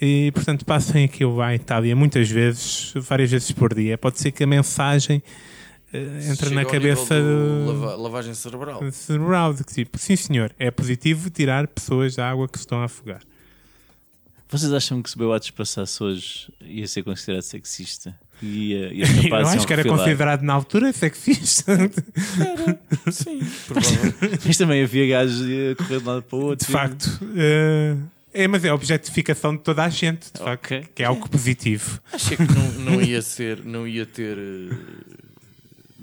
E, 0.00 0.30
portanto, 0.32 0.64
passem 0.64 1.04
aquilo 1.04 1.40
à 1.40 1.54
Itália 1.54 1.94
muitas 1.94 2.28
vezes, 2.28 2.92
várias 2.96 3.30
vezes 3.30 3.52
por 3.52 3.72
dia. 3.74 3.96
Pode 3.96 4.18
ser 4.18 4.32
que 4.32 4.42
a 4.42 4.46
mensagem 4.46 5.22
eh, 5.94 6.30
entre 6.30 6.48
Chega 6.48 6.54
na 6.54 6.64
cabeça 6.64 7.20
do 7.20 7.64
do, 7.66 7.80
lava- 7.80 7.96
lavagem 7.96 8.34
cerebral. 8.34 8.92
cerebral, 8.92 9.54
de 9.54 9.64
que 9.64 9.72
tipo, 9.74 9.96
sim 9.98 10.16
senhor, 10.16 10.52
é 10.58 10.70
positivo 10.70 11.30
tirar 11.30 11.66
pessoas 11.68 12.14
da 12.16 12.28
água 12.30 12.48
que 12.48 12.58
se 12.58 12.62
estão 12.64 12.80
a 12.80 12.84
afogar. 12.84 13.20
Vocês 14.48 14.72
acham 14.72 15.02
que 15.02 15.10
se 15.10 15.16
o 15.16 15.18
Baywatch 15.18 15.52
passasse 15.52 16.02
hoje 16.02 16.52
ia 16.60 16.86
ser 16.86 17.02
considerado 17.02 17.42
sexista? 17.42 18.14
Ia, 18.42 18.92
ia 18.92 19.04
Eu 19.06 19.22
rapazes 19.22 19.54
acho 19.54 19.66
que 19.66 19.72
era 19.72 19.82
refilar? 19.82 19.98
considerado 20.04 20.42
na 20.42 20.52
altura 20.52 20.92
sexista. 20.92 21.76
Sim, 23.10 23.40
provavelmente. 23.66 24.40
Mas 24.46 24.56
também 24.58 24.82
havia 24.82 25.06
gajos 25.06 25.40
a 25.40 25.76
correr 25.76 25.98
de 26.00 26.04
um 26.04 26.06
lado 26.10 26.22
para 26.24 26.36
o 26.36 26.42
outro. 26.42 26.66
De 26.66 26.72
facto. 26.72 27.20
eh, 27.36 27.96
é, 28.34 28.48
mas 28.48 28.64
é 28.64 28.68
a 28.70 28.74
objetificação 28.74 29.56
de 29.56 29.62
toda 29.62 29.84
a 29.84 29.88
gente, 29.88 30.32
de 30.32 30.38
facto, 30.40 30.64
Ok. 30.66 30.84
que 30.94 31.02
é 31.02 31.06
algo 31.06 31.28
positivo. 31.28 32.00
Achei 32.12 32.36
que 32.36 32.42
não, 32.42 32.72
não 32.94 33.00
ia 33.02 33.22
ser, 33.22 33.64
não 33.64 33.86
ia 33.86 34.04
ter, 34.04 34.36
eh, 34.36 34.74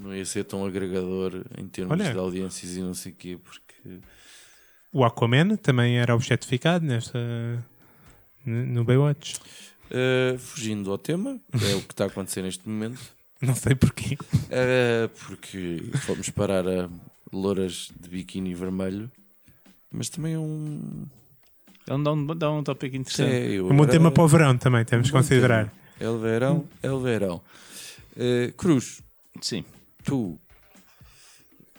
não 0.02 0.16
ia 0.16 0.26
ser 0.26 0.44
tão 0.46 0.66
agregador 0.66 1.44
em 1.58 1.68
termos 1.68 1.92
Olha. 2.00 2.12
de 2.12 2.18
audiências 2.18 2.76
e 2.76 2.80
não 2.82 2.94
sei 2.94 3.12
o 3.12 3.16
quê, 3.16 3.38
porque 3.44 4.00
O 4.92 5.04
Aquaman 5.06 5.56
também 5.58 5.98
era 6.00 6.16
objetificado 6.16 6.84
nesta, 6.86 7.20
no 8.46 8.84
Baywatch. 8.84 9.40
eh, 9.90 10.36
fugindo 10.40 10.92
ao 10.92 10.98
tema, 10.98 11.40
que 11.58 11.66
é 11.72 11.76
o 11.76 11.82
que 11.82 11.94
está 11.94 12.06
a 12.06 12.08
acontecer 12.08 12.42
neste 12.42 12.68
momento, 12.68 13.00
Não 13.42 13.56
sei 13.56 13.74
porquê. 13.76 14.18
eh, 14.50 15.10
porque 15.28 15.82
fomos 16.06 16.30
parar 16.30 16.68
a 16.68 16.90
louras 17.32 17.90
de 18.00 18.10
biquíni 18.10 18.54
vermelho, 18.54 19.10
mas 19.92 20.10
também 20.10 20.34
é 20.34 20.40
um, 20.40 21.06
dá 21.88 21.96
um, 22.14 22.26
dá 22.36 22.52
um 22.52 22.64
tópico 22.64 22.96
interessante. 22.96 23.56
é, 23.56 23.62
Um 23.62 23.68
bom 23.70 23.74
agora- 23.76 23.92
tema 23.92 24.12
para 24.12 24.24
o 24.24 24.28
verão 24.28 24.58
também, 24.58 24.86
temos 24.86 25.10
que 25.10 25.16
Um 25.16 25.20
considerar. 25.20 25.66
tema. 25.70 25.82
É 26.00 26.10
o 26.10 26.20
verão, 26.20 26.68
é 26.84 26.92
o 26.92 27.00
verão. 27.00 27.42
Eh, 28.18 28.54
Cruz, 28.58 29.02
Sim. 29.42 29.64
Tu 30.04 30.40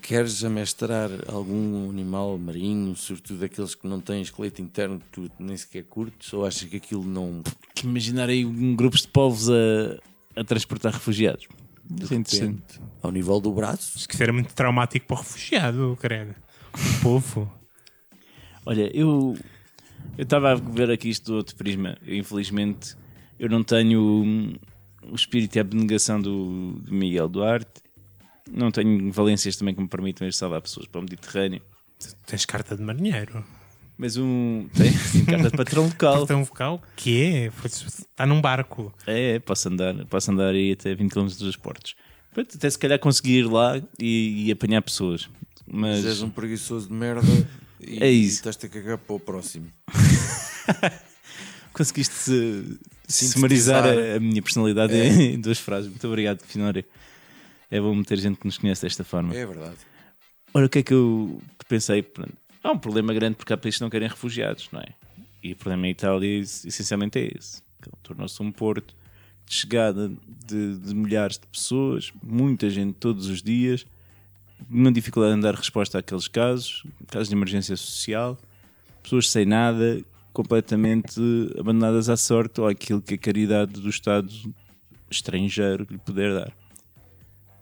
queres 0.01 0.43
amestrar 0.45 1.11
algum 1.29 1.89
animal 1.89 2.37
marinho, 2.37 2.95
sobretudo 2.97 3.45
aqueles 3.45 3.75
que 3.75 3.87
não 3.87 4.01
têm 4.01 4.21
esqueleto 4.21 4.61
interno 4.61 4.99
que 4.99 5.07
tu 5.11 5.31
nem 5.39 5.57
sequer 5.57 5.85
curtes, 5.85 6.33
ou 6.33 6.45
achas 6.45 6.69
que 6.69 6.77
aquilo 6.77 7.05
não. 7.05 7.43
Que 7.75 7.87
imaginar 7.87 8.29
aí 8.29 8.45
um 8.45 8.75
grupos 8.75 9.03
de 9.03 9.09
povos 9.09 9.49
a, 9.49 10.41
a 10.41 10.45
transportar 10.45 10.93
refugiados. 10.93 11.47
Isso 12.01 12.15
é 12.15 12.17
interessante. 12.17 12.81
ao 13.03 13.11
nível 13.11 13.41
do 13.41 13.53
braço? 13.53 14.07
Que 14.09 14.15
isso 14.15 14.23
era 14.23 14.33
muito 14.33 14.53
traumático 14.55 15.07
para 15.07 15.17
o 15.17 15.19
refugiado, 15.19 15.99
credo. 16.01 16.35
O 16.75 17.03
povo. 17.03 17.53
Olha, 18.65 18.91
eu 18.97 19.37
eu 20.17 20.25
estava 20.25 20.53
a 20.53 20.55
ver 20.55 20.91
aqui 20.91 21.09
isto 21.09 21.33
do 21.33 21.37
outro 21.37 21.57
prisma. 21.57 21.97
Eu, 22.05 22.17
infelizmente, 22.17 22.97
eu 23.39 23.49
não 23.49 23.63
tenho 23.63 24.59
o 25.11 25.15
espírito 25.15 25.57
e 25.57 25.59
a 25.59 25.63
abnegação 25.63 26.21
do, 26.21 26.73
do 26.75 26.93
Miguel 26.93 27.29
Duarte 27.29 27.83
Não 28.51 28.71
tenho 28.71 29.11
valências 29.13 29.57
também 29.57 29.75
que 29.75 29.81
me 29.81 29.89
permitam 29.89 30.27
ir 30.27 30.33
salvar 30.33 30.61
pessoas 30.61 30.87
para 30.87 30.99
o 31.01 31.03
Mediterrâneo. 31.03 31.63
Tens 32.27 32.45
carta 32.45 32.77
de 32.77 32.83
marinheiro. 32.83 33.45
Mas 33.97 34.17
um. 34.17 34.69
Tem, 34.75 34.91
tem 35.13 35.25
carta 35.25 35.51
de 35.51 35.57
patrão 35.57 35.85
local. 35.85 36.19
Cartão 36.19 36.45
vocal? 36.45 36.83
Que 36.97 37.23
é? 37.23 37.53
Está 37.65 38.27
num 38.27 38.41
barco. 38.41 38.93
É, 39.07 39.39
posso 39.39 39.69
andar, 39.69 39.95
posso 40.07 40.31
andar 40.31 40.55
aí 40.55 40.73
até 40.73 40.95
20 40.95 41.13
km 41.13 41.27
dos 41.27 41.57
portos. 41.57 41.95
Pronto, 42.33 42.57
Até 42.57 42.69
se 42.71 42.79
calhar 42.79 42.99
conseguir 42.99 43.41
ir 43.41 43.47
lá 43.47 43.81
e, 44.01 44.47
e 44.47 44.53
apanhar 44.53 44.81
pessoas. 44.83 45.29
Mas 45.67 45.99
Mas 45.99 46.07
és 46.07 46.23
um 46.23 46.31
preguiçoso 46.31 46.89
de 46.89 46.95
merda 46.95 47.27
e, 47.81 48.03
É 48.03 48.11
isso. 48.11 48.33
e 48.33 48.35
estás-te 48.37 48.67
a 48.67 48.69
cagar 48.69 48.99
para 48.99 49.15
o 49.15 49.21
próximo. 49.21 49.67
conseguiste 51.73 52.79
sumarizar 53.09 53.85
a, 53.85 54.17
a 54.17 54.21
minha 54.21 54.43
personalidade 54.43 54.95
em 54.95 55.41
duas 55.41 55.59
frases. 55.59 55.89
Muito 55.89 56.07
obrigado, 56.07 56.43
Finório. 56.45 56.85
É 57.73 57.81
bom 57.81 57.95
meter 57.95 58.19
gente 58.19 58.39
que 58.39 58.45
nos 58.45 58.59
conhece 58.59 58.83
desta 58.83 59.03
forma. 59.03 59.35
É 59.35 59.47
verdade. 59.47 59.79
Ora, 60.53 60.67
o 60.67 60.69
que 60.69 60.81
é 60.81 60.83
que 60.83 60.93
eu 60.93 61.41
pensei? 61.67 62.07
Há 62.63 62.71
um 62.71 62.79
problema 62.79 63.15
grande 63.15 63.37
porque 63.37 63.51
há 63.51 63.57
países 63.57 63.79
que 63.79 63.83
não 63.83 63.89
querem 63.89 64.07
refugiados, 64.07 64.69
não 64.71 64.81
é? 64.81 64.89
E 65.43 65.53
o 65.53 65.57
problema 65.57 65.87
em 65.87 65.91
Itália 65.91 66.39
essencialmente 66.39 67.19
é 67.19 67.33
esse. 67.35 67.63
Tornou-se 68.03 68.43
um 68.43 68.53
porto 68.53 68.95
de 69.47 69.55
chegada 69.55 70.13
de, 70.47 70.77
de 70.77 70.95
milhares 70.95 71.39
de 71.39 71.47
pessoas, 71.47 72.13
muita 72.23 72.69
gente 72.69 72.93
todos 72.93 73.27
os 73.29 73.43
dias, 73.43 73.87
uma 74.69 74.93
dificuldade 74.93 75.39
em 75.39 75.41
dar 75.41 75.55
resposta 75.55 75.99
àqueles 75.99 76.29
casos, 76.29 76.85
casos 77.09 77.29
de 77.29 77.35
emergência 77.35 77.75
social, 77.75 78.39
pessoas 79.03 79.31
sem 79.31 79.47
nada, 79.47 80.05
completamente 80.35 81.19
abandonadas 81.59 82.11
à 82.11 82.19
sorte 82.19 82.61
ou 82.61 82.69
àquilo 82.69 83.01
que 83.01 83.15
a 83.15 83.19
caridade 83.19 83.81
do 83.81 83.89
Estado 83.89 84.31
estrangeiro 85.11 85.87
lhe 85.91 85.99
puder 85.99 86.35
dar. 86.35 86.62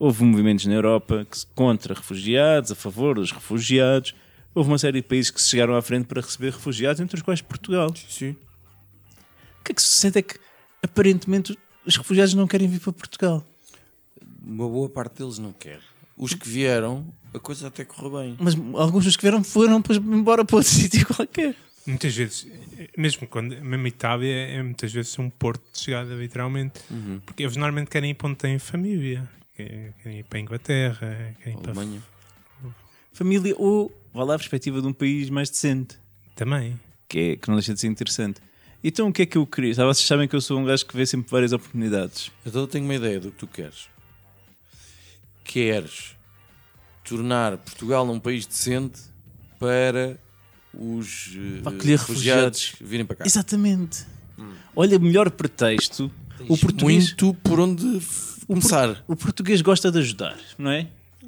Houve 0.01 0.25
movimentos 0.25 0.65
na 0.65 0.73
Europa 0.73 1.27
que 1.31 1.37
contra 1.55 1.93
refugiados, 1.93 2.73
a 2.73 2.75
favor 2.75 3.17
dos 3.17 3.33
refugiados. 3.33 4.15
Houve 4.55 4.71
uma 4.71 4.79
série 4.79 5.03
de 5.03 5.07
países 5.07 5.31
que 5.31 5.43
se 5.43 5.51
chegaram 5.51 5.77
à 5.77 5.83
frente 5.83 6.07
para 6.07 6.23
receber 6.23 6.53
refugiados, 6.53 7.03
entre 7.03 7.17
os 7.17 7.23
quais 7.23 7.43
Portugal. 7.43 7.95
Sim. 8.09 8.31
O 8.31 9.65
que 9.65 9.73
é 9.73 9.75
que 9.75 9.83
sucede 9.83 10.21
é 10.21 10.23
que, 10.23 10.39
aparentemente, 10.83 11.55
os 11.85 11.97
refugiados 11.99 12.33
não 12.33 12.49
querem 12.49 12.67
vir 12.67 12.81
para 12.81 12.95
Portugal. 12.95 13.47
Uma 14.43 14.67
boa 14.67 14.89
parte 14.89 15.19
deles 15.19 15.39
não 15.39 15.53
quer. 15.53 15.81
Os 16.17 16.33
que 16.33 16.49
vieram, 16.49 17.05
a 17.35 17.39
coisa 17.39 17.69
até 17.69 17.85
correu 17.85 18.19
bem. 18.19 18.37
Mas 18.41 18.55
alguns 18.77 19.05
dos 19.05 19.17
que 19.17 19.23
vieram 19.23 19.45
foram 19.45 19.83
depois 19.83 19.99
embora 19.99 20.47
para 20.47 20.57
outro 20.57 20.73
sítio 20.73 21.07
qualquer. 21.07 21.55
Muitas 21.87 22.17
vezes, 22.17 22.47
mesmo 22.97 23.27
quando 23.27 23.55
mesmo 23.63 23.87
Itália 23.87 24.35
é 24.35 24.63
muitas 24.63 24.91
vezes 24.91 25.19
um 25.19 25.29
porto 25.29 25.63
de 25.75 25.79
chegada, 25.79 26.15
literalmente. 26.15 26.81
Porque 27.27 27.43
eles 27.43 27.57
normalmente 27.57 27.91
querem 27.91 28.13
ir 28.13 28.15
para 28.15 28.29
onde 28.29 28.39
têm 28.39 28.59
família. 28.59 29.29
Querem 30.03 30.19
ir 30.21 30.25
para 30.25 30.39
a 30.39 30.41
Inglaterra, 30.43 31.37
querem 31.43 31.59
ir 31.59 31.63
para 31.63 31.73
Alemanha. 31.73 32.03
Família 33.13 33.55
ou, 33.59 33.93
vá 34.15 34.25
lá, 34.25 34.35
a 34.35 34.39
perspectiva 34.39 34.81
de 34.81 34.87
um 34.87 34.93
país 34.93 35.29
mais 35.31 35.51
decente. 35.51 35.99
também. 36.35 36.79
Que, 37.09 37.19
é, 37.33 37.37
que 37.37 37.49
não 37.49 37.57
deixa 37.57 37.75
de 37.75 37.81
ser 37.81 37.89
interessante. 37.89 38.41
Então 38.83 39.09
o 39.09 39.13
que 39.13 39.23
é 39.23 39.27
que 39.27 39.37
eu 39.37 39.45
queria? 39.47 39.73
Ah, 39.73 39.85
Vocês 39.87 40.07
sabem 40.07 40.27
que 40.29 40.35
eu 40.37 40.41
sou 40.41 40.59
um 40.59 40.65
gajo 40.65 40.87
que 40.87 40.97
vê 40.97 41.05
sempre 41.05 41.31
várias 41.31 41.53
oportunidades. 41.53 42.31
Então 42.47 42.63
eu 42.63 42.67
tenho 42.69 42.85
uma 42.85 42.95
ideia 42.95 43.19
do 43.21 43.31
que 43.33 43.39
tu 43.39 43.47
queres. 43.47 43.89
Queres 45.45 46.15
tornar 47.05 47.59
Portugal 47.59 48.09
um 48.09 48.21
país 48.21 48.47
decente 48.47 49.01
para 49.59 50.17
os 50.73 51.33
eh, 51.37 51.63
Para 51.63 51.73
acolher 51.77 51.99
refugiados 51.99 52.75
virem 52.81 53.05
para 53.05 53.17
cá. 53.17 53.25
Exatamente. 53.27 54.07
Olha, 54.75 54.99
melhor 54.99 55.31
pretexto. 55.31 56.11
O 56.49 56.57
português, 56.57 57.09
Muito 57.09 57.35
por 57.43 57.61
onde 57.61 58.01
começar. 58.55 59.05
o 59.09 59.17
português 59.17 59.61
gosta 59.63 59.91
de 59.91 59.99
ajudar, 59.99 60.39
não 60.59 60.71
é? 60.71 60.87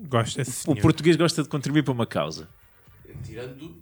Gosta 0.09 0.43
O 0.43 0.45
senhor. 0.45 0.81
português 0.81 1.17
gosta 1.17 1.43
de 1.43 1.49
contribuir 1.49 1.83
para 1.83 1.93
uma 1.93 2.07
causa. 2.07 2.49
Tirando, 3.25 3.77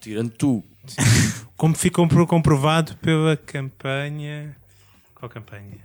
tirando 0.00 0.30
tu. 0.30 0.64
Como 1.56 1.74
ficou 1.74 2.06
comprovado 2.26 2.96
pela 2.96 3.36
campanha. 3.36 4.56
Qual 5.14 5.28
campanha? 5.28 5.78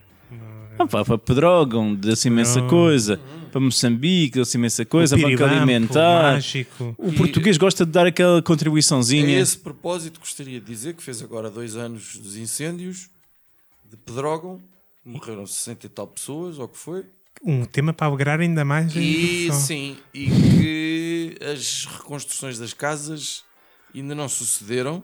Ah, 0.78 0.86
pá, 0.88 1.04
para 1.04 1.18
Pedrógão, 1.18 1.94
deu-se 1.96 2.28
imensa 2.28 2.62
coisa. 2.64 3.20
Para 3.52 3.60
Moçambique, 3.62 4.36
deu-se 4.36 4.58
imensa 4.58 4.86
coisa. 4.86 5.16
O 5.16 5.18
Banco 5.20 5.30
Piribampo, 5.30 5.56
Alimentar. 5.56 6.34
Mágico. 6.34 6.96
O 6.98 7.12
português 7.14 7.58
gosta 7.58 7.86
de 7.86 7.92
dar 7.92 8.06
aquela 8.06 8.40
A 8.40 8.42
contribuiçãozinha. 8.42 9.40
esse 9.40 9.58
propósito, 9.58 10.20
gostaria 10.20 10.60
de 10.60 10.66
dizer 10.66 10.94
que 10.96 11.02
fez 11.04 11.22
agora 11.22 11.50
dois 11.50 11.76
anos 11.76 12.16
dos 12.18 12.36
incêndios 12.38 13.10
de 13.90 13.98
Pedrógão. 13.98 14.62
Morreram 15.10 15.46
60 15.46 15.86
e 15.86 15.90
tal 15.90 16.08
pessoas, 16.08 16.60
ou 16.60 16.66
o 16.66 16.68
que 16.68 16.78
foi. 16.78 17.06
Um 17.44 17.66
tema 17.66 17.94
para 17.94 18.08
alegrar 18.08 18.40
ainda 18.40 18.64
mais 18.64 18.94
E 18.96 19.50
sim, 19.54 19.98
e 20.14 20.28
que 20.28 21.38
as 21.42 21.86
reconstruções 21.86 22.60
das 22.60 22.74
casas 22.74 23.44
ainda 23.96 24.14
não 24.14 24.28
sucederam, 24.28 25.02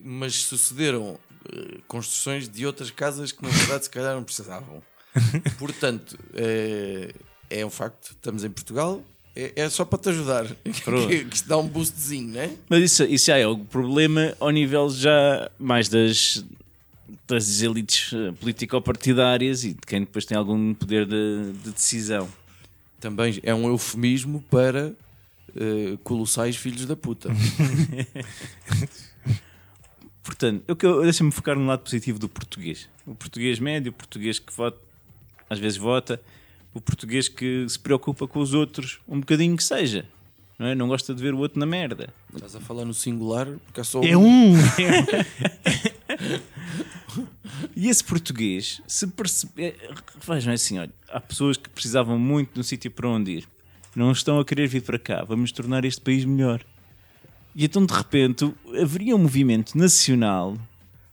mas 0.00 0.34
sucederam 0.34 1.18
eh, 1.52 1.78
construções 1.86 2.48
de 2.48 2.66
outras 2.66 2.90
casas 2.90 3.32
que 3.32 3.42
na 3.42 3.50
verdade 3.50 3.84
se 3.84 3.90
calhar 3.90 4.14
não 4.14 4.24
precisavam. 4.24 4.82
Portanto, 5.58 6.18
é, 6.34 7.14
é 7.50 7.64
um 7.66 7.70
facto, 7.70 8.12
estamos 8.12 8.42
em 8.42 8.50
Portugal, 8.50 9.02
é, 9.34 9.52
é 9.54 9.68
só 9.68 9.84
para 9.84 9.98
te 9.98 10.08
ajudar, 10.08 10.46
que, 10.64 11.24
que 11.26 11.36
isto 11.36 11.48
dá 11.48 11.58
um 11.58 11.68
boostzinho, 11.68 12.32
não 12.32 12.40
é? 12.40 12.50
Mas 12.68 12.82
isso, 12.82 13.04
isso 13.04 13.26
já 13.26 13.36
é 13.36 13.46
o 13.46 13.58
problema 13.58 14.34
ao 14.40 14.50
nível 14.50 14.88
já 14.90 15.50
mais 15.58 15.88
das, 15.88 16.44
das 17.26 17.60
elites 17.62 18.12
eh, 18.12 18.32
político-partidárias 18.32 19.64
e 19.64 19.74
de 19.74 19.80
quem 19.86 20.00
depois 20.00 20.24
tem 20.24 20.36
algum 20.36 20.74
poder 20.74 21.06
de, 21.06 21.52
de 21.64 21.70
decisão. 21.70 22.28
Também 23.00 23.38
é 23.42 23.54
um 23.54 23.68
eufemismo 23.68 24.42
para 24.50 24.92
eh, 25.54 25.96
colossais 26.02 26.56
filhos 26.56 26.86
da 26.86 26.96
puta. 26.96 27.28
Portanto, 30.22 30.64
eu, 30.66 30.76
eu- 30.82 31.02
deixa-me 31.02 31.30
focar 31.30 31.56
no 31.56 31.66
lado 31.66 31.80
positivo 31.82 32.18
do 32.18 32.28
português. 32.28 32.88
O 33.06 33.14
português 33.14 33.58
médio, 33.58 33.90
o 33.90 33.94
português 33.94 34.38
que 34.38 34.52
vota, 34.52 34.78
às 35.48 35.58
vezes 35.58 35.78
vota, 35.78 36.20
o 36.74 36.80
português 36.80 37.28
que 37.28 37.64
se 37.68 37.78
preocupa 37.78 38.26
com 38.26 38.40
os 38.40 38.52
outros, 38.52 38.98
um 39.06 39.20
bocadinho 39.20 39.56
que 39.56 39.62
seja. 39.62 40.04
Não, 40.58 40.66
é? 40.66 40.74
não 40.74 40.88
gosta 40.88 41.14
de 41.14 41.22
ver 41.22 41.34
o 41.34 41.38
outro 41.38 41.60
na 41.60 41.66
merda. 41.66 42.08
Estás 42.34 42.56
a 42.56 42.60
falar 42.60 42.84
no 42.84 42.94
singular, 42.94 43.46
porque 43.66 43.80
é 43.80 43.84
só 43.84 44.02
É 44.02 44.16
um! 44.16 44.54
E 47.74 47.88
esse 47.88 48.02
português, 48.02 48.80
se 48.86 49.06
perceber. 49.06 49.76
Vejam 50.26 50.50
é 50.50 50.54
assim: 50.54 50.78
olha, 50.78 50.92
há 51.08 51.20
pessoas 51.20 51.56
que 51.56 51.68
precisavam 51.68 52.18
muito 52.18 52.54
de 52.54 52.60
um 52.60 52.62
sítio 52.62 52.90
para 52.90 53.08
onde 53.08 53.32
ir, 53.32 53.48
não 53.94 54.12
estão 54.12 54.38
a 54.38 54.44
querer 54.44 54.66
vir 54.66 54.82
para 54.82 54.98
cá, 54.98 55.24
vamos 55.24 55.52
tornar 55.52 55.84
este 55.84 56.00
país 56.00 56.24
melhor. 56.24 56.62
E 57.54 57.64
então, 57.64 57.84
de 57.84 57.92
repente, 57.92 58.52
haveria 58.80 59.16
um 59.16 59.18
movimento 59.18 59.76
nacional 59.76 60.56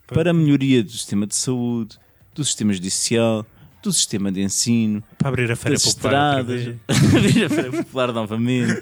para 0.08 0.32
a 0.32 0.34
melhoria 0.34 0.84
do 0.84 0.92
sistema 0.92 1.26
de 1.26 1.36
saúde, 1.36 1.98
do 2.36 2.44
sistema 2.44 2.74
judicial, 2.74 3.46
do 3.82 3.92
sistema 3.94 4.32
de 4.32 4.42
ensino, 4.42 5.02
para 5.18 5.30
abrir 5.30 5.52
a 5.52 5.56
feira 5.56 5.76
das 5.76 5.94
popular. 5.94 6.40
estradas, 6.42 6.76
abrir 6.88 7.46
a 7.46 7.50
feira 7.50 7.72
popular 7.72 8.12
novamente. 8.12 8.82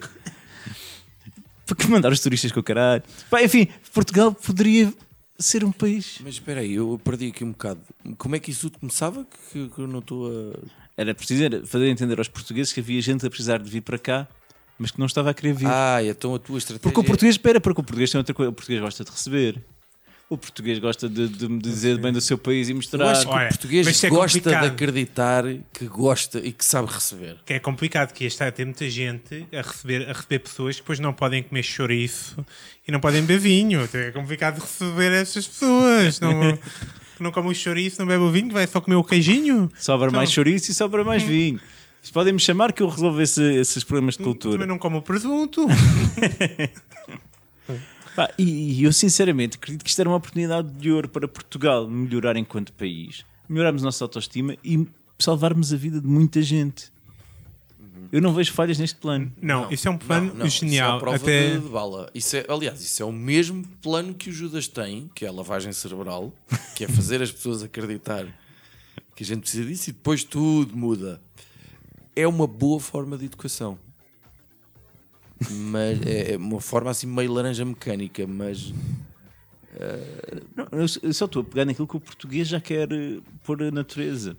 Para 1.71 1.85
que 1.85 1.87
mandar 1.87 2.11
os 2.11 2.19
turistas 2.19 2.51
com 2.51 2.59
o 2.59 2.63
caralho. 2.63 3.01
Pá, 3.29 3.41
enfim, 3.41 3.65
Portugal 3.93 4.33
poderia 4.33 4.93
ser 5.39 5.63
um 5.63 5.71
país. 5.71 6.19
Mas 6.21 6.33
espera 6.33 6.59
aí, 6.59 6.73
eu 6.73 6.99
perdi 7.01 7.27
aqui 7.27 7.45
um 7.45 7.51
bocado. 7.51 7.79
Como 8.17 8.35
é 8.35 8.39
que 8.39 8.51
isso 8.51 8.69
tudo 8.69 8.79
começava? 8.79 9.25
Que, 9.53 9.69
que 9.69 9.79
eu 9.79 9.87
não 9.87 9.99
estou 9.99 10.27
a. 10.27 10.59
Era 10.97 11.15
preciso 11.15 11.45
era 11.45 11.65
fazer 11.65 11.87
entender 11.87 12.19
aos 12.19 12.27
portugueses 12.27 12.73
que 12.73 12.81
havia 12.81 13.01
gente 13.01 13.25
a 13.25 13.29
precisar 13.29 13.59
de 13.59 13.69
vir 13.69 13.79
para 13.79 13.97
cá, 13.97 14.27
mas 14.77 14.91
que 14.91 14.99
não 14.99 15.05
estava 15.05 15.29
a 15.29 15.33
querer 15.33 15.53
vir. 15.53 15.67
Ah, 15.69 16.03
então 16.03 16.35
a 16.35 16.39
tua 16.39 16.57
estratégia. 16.57 16.83
porque 16.83 16.99
o 16.99 17.03
português, 17.05 17.35
espera, 17.35 17.61
porque 17.61 17.79
o 17.79 17.83
português 17.85 18.11
tem 18.11 18.19
outra 18.19 18.33
coisa. 18.33 18.49
O 18.49 18.53
português 18.53 18.81
gosta 18.81 19.05
de 19.05 19.11
receber. 19.11 19.63
O 20.31 20.37
português 20.37 20.79
gosta 20.79 21.09
de, 21.09 21.27
de 21.27 21.45
me 21.49 21.59
dizer 21.59 21.97
bem 21.97 22.13
do 22.13 22.21
seu 22.21 22.37
país 22.37 22.69
e 22.69 22.71
Eu 22.71 22.77
mostrar. 22.77 23.11
acho 23.11 23.27
que 23.27 23.33
Olha, 23.33 23.47
o 23.47 23.49
português 23.49 23.85
mas 23.85 24.01
é 24.01 24.09
gosta 24.09 24.39
de 24.39 24.55
acreditar 24.55 25.43
que 25.73 25.85
gosta 25.87 26.39
e 26.39 26.53
que 26.53 26.63
sabe 26.63 26.89
receber. 26.89 27.35
Que 27.45 27.55
é 27.55 27.59
complicado, 27.59 28.13
que 28.13 28.23
está 28.23 28.47
a 28.47 28.51
ter 28.51 28.63
muita 28.63 28.89
gente 28.89 29.45
a 29.51 29.57
receber, 29.61 30.09
a 30.09 30.13
receber 30.13 30.39
pessoas 30.39 30.77
que 30.77 30.81
depois 30.83 30.99
não 30.99 31.11
podem 31.11 31.43
comer 31.43 31.63
chouriço 31.63 32.45
e 32.87 32.91
não 32.93 33.01
podem 33.01 33.19
beber 33.23 33.39
vinho. 33.41 33.89
É 33.93 34.11
complicado 34.11 34.59
receber 34.61 35.11
essas 35.11 35.45
pessoas. 35.45 36.21
Não, 36.21 36.55
que 37.17 37.21
não 37.21 37.31
comem 37.33 37.51
o 37.51 37.55
chouriço, 37.55 37.99
não 37.99 38.07
bebem 38.07 38.25
o 38.25 38.31
vinho, 38.31 38.51
vai 38.53 38.65
só 38.65 38.79
comer 38.79 38.95
o 38.95 39.03
queijinho. 39.03 39.69
Sobra 39.77 40.09
mais 40.11 40.29
Então- 40.29 40.35
chouriço 40.35 40.71
e 40.71 40.73
sobra 40.73 41.03
mais 41.03 41.23
vinho. 41.23 41.59
Vocês 42.01 42.11
podem 42.11 42.31
me 42.31 42.39
chamar 42.39 42.71
que 42.71 42.81
eu 42.81 42.87
resolvo 42.87 43.21
esse- 43.21 43.43
esses 43.55 43.83
problemas 43.83 44.15
de 44.15 44.23
cultura. 44.23 44.53
Também 44.53 44.67
não 44.69 44.77
como 44.79 44.99
o 44.99 45.01
presunto. 45.01 45.67
Pá, 48.15 48.29
e, 48.37 48.79
e 48.79 48.83
eu 48.83 48.91
sinceramente 48.91 49.57
acredito 49.57 49.83
que 49.83 49.89
isto 49.89 49.99
era 49.99 50.09
uma 50.09 50.17
oportunidade 50.17 50.69
de 50.71 50.91
ouro 50.91 51.07
para 51.07 51.27
Portugal 51.27 51.87
melhorar 51.87 52.35
enquanto 52.35 52.73
país, 52.73 53.25
melhorarmos 53.47 53.83
a 53.83 53.85
nossa 53.85 54.03
autoestima 54.03 54.55
e 54.63 54.87
salvarmos 55.17 55.73
a 55.73 55.77
vida 55.77 56.01
de 56.01 56.07
muita 56.07 56.41
gente. 56.41 56.91
Eu 58.11 58.21
não 58.21 58.33
vejo 58.33 58.51
falhas 58.51 58.77
neste 58.77 58.97
plano. 58.97 59.31
Não, 59.41 59.71
isso 59.71 59.87
é 59.87 59.91
um 59.91 59.97
plano 59.97 60.27
Não, 60.27 60.39
não, 60.39 60.47
genial. 60.47 60.87
Isso 60.87 60.93
é 60.93 60.97
a 60.97 60.99
prova 60.99 61.15
Até... 61.15 61.49
de, 61.51 61.59
de 61.59 61.69
bala. 61.69 62.09
Isso 62.13 62.35
é, 62.35 62.45
aliás, 62.49 62.81
isso 62.81 63.01
é 63.01 63.05
o 63.05 63.11
mesmo 63.11 63.65
plano 63.81 64.13
que 64.13 64.29
o 64.29 64.33
Judas 64.33 64.67
tem, 64.67 65.09
que 65.15 65.23
é 65.23 65.29
a 65.29 65.31
lavagem 65.31 65.71
cerebral, 65.71 66.33
que 66.75 66.83
é 66.83 66.87
fazer 66.89 67.21
as 67.21 67.31
pessoas 67.31 67.63
acreditar 67.63 68.25
que 69.15 69.23
a 69.23 69.25
gente 69.25 69.41
precisa 69.41 69.65
disso 69.65 69.89
e 69.89 69.93
depois 69.93 70.23
tudo 70.23 70.75
muda. 70.75 71.21
é 72.15 72.27
uma 72.27 72.47
boa 72.47 72.79
forma 72.79 73.17
de 73.17 73.25
educação. 73.25 73.77
Mas 75.49 76.01
é 76.05 76.33
é 76.33 76.37
uma 76.37 76.61
forma 76.61 76.91
assim 76.91 77.07
meio 77.07 77.31
laranja 77.33 77.65
mecânica, 77.65 78.25
mas 78.27 78.73
Não, 80.55 80.67
eu 81.01 81.13
só 81.13 81.25
estou 81.25 81.41
a 81.41 81.45
pegar 81.45 81.65
naquilo 81.65 81.87
que 81.87 81.97
o 81.97 81.99
português 81.99 82.47
já 82.47 82.59
quer 82.59 82.91
eh, 82.91 83.19
pôr 83.43 83.63
a 83.63 83.71
natureza. 83.71 84.35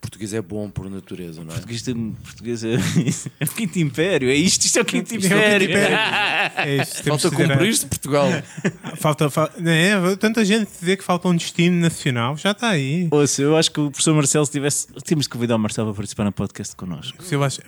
português 0.00 0.32
é 0.32 0.40
bom 0.40 0.70
por 0.70 0.88
natureza, 0.88 1.42
não 1.42 1.50
é? 1.50 1.54
Português, 1.56 1.82
tem, 1.82 2.12
português 2.24 2.62
é, 2.64 2.74
é 3.40 3.44
o 3.44 3.48
quinto 3.48 3.78
império, 3.80 4.30
é 4.30 4.34
isto, 4.34 4.64
isto 4.64 4.78
é 4.78 4.82
o 4.82 4.84
quinto 4.84 5.14
Isto 5.14 5.32
é 5.32 5.36
o 5.36 5.58
quinto 5.60 5.70
império. 5.70 5.98
É 6.58 6.76
temos 6.84 7.22
Falta 7.22 7.28
de 7.30 7.36
dizer- 7.36 7.48
cumprir-se 7.48 7.86
Portugal. 7.86 8.28
Falta, 8.96 9.28
fa- 9.28 9.50
é, 9.64 10.16
tanta 10.16 10.44
gente 10.44 10.70
dizer 10.70 10.96
que 10.96 11.02
falta 11.04 11.28
um 11.28 11.36
destino 11.36 11.76
nacional, 11.80 12.36
já 12.36 12.52
está 12.52 12.70
aí. 12.70 13.08
Ouça, 13.10 13.42
eu 13.42 13.56
acho 13.56 13.70
que 13.72 13.80
o 13.80 13.90
professor 13.90 14.14
Marcelo, 14.14 14.46
se 14.46 14.52
tivesse. 14.52 14.86
Temos 15.04 15.24
de 15.24 15.28
convidar 15.28 15.56
o 15.56 15.58
Marcelo 15.58 15.88
para 15.88 15.96
participar 15.96 16.24
no 16.24 16.32
podcast 16.32 16.74
connosco. 16.76 17.22
Se 17.22 17.34
eu 17.34 17.42
acho, 17.44 17.60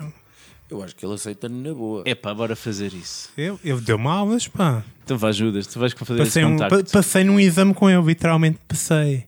Eu 0.71 0.83
acho 0.83 0.95
que 0.95 1.05
ele 1.07 1.15
aceita 1.15 1.49
na 1.49 1.73
boa. 1.73 2.03
É 2.07 2.15
pá, 2.15 2.35
bora 2.35 2.55
fazer 2.55 2.93
isso. 2.93 3.31
eu, 3.37 3.59
eu 3.65 3.81
deu-me 3.81 4.07
aulas, 4.07 4.47
pá. 4.49 4.85
Então 5.03 5.17
vá, 5.17 5.29
ajudas, 5.29 5.67
tu 5.67 5.79
vais 5.81 5.93
fazer 5.95 6.19
Passei, 6.19 6.43
esse 6.43 6.53
um, 6.53 6.59
pa- 6.59 6.85
passei 6.93 7.25
num 7.25 7.41
exame 7.41 7.73
com 7.73 7.89
ele, 7.89 8.03
literalmente 8.03 8.59
passei. 8.69 9.27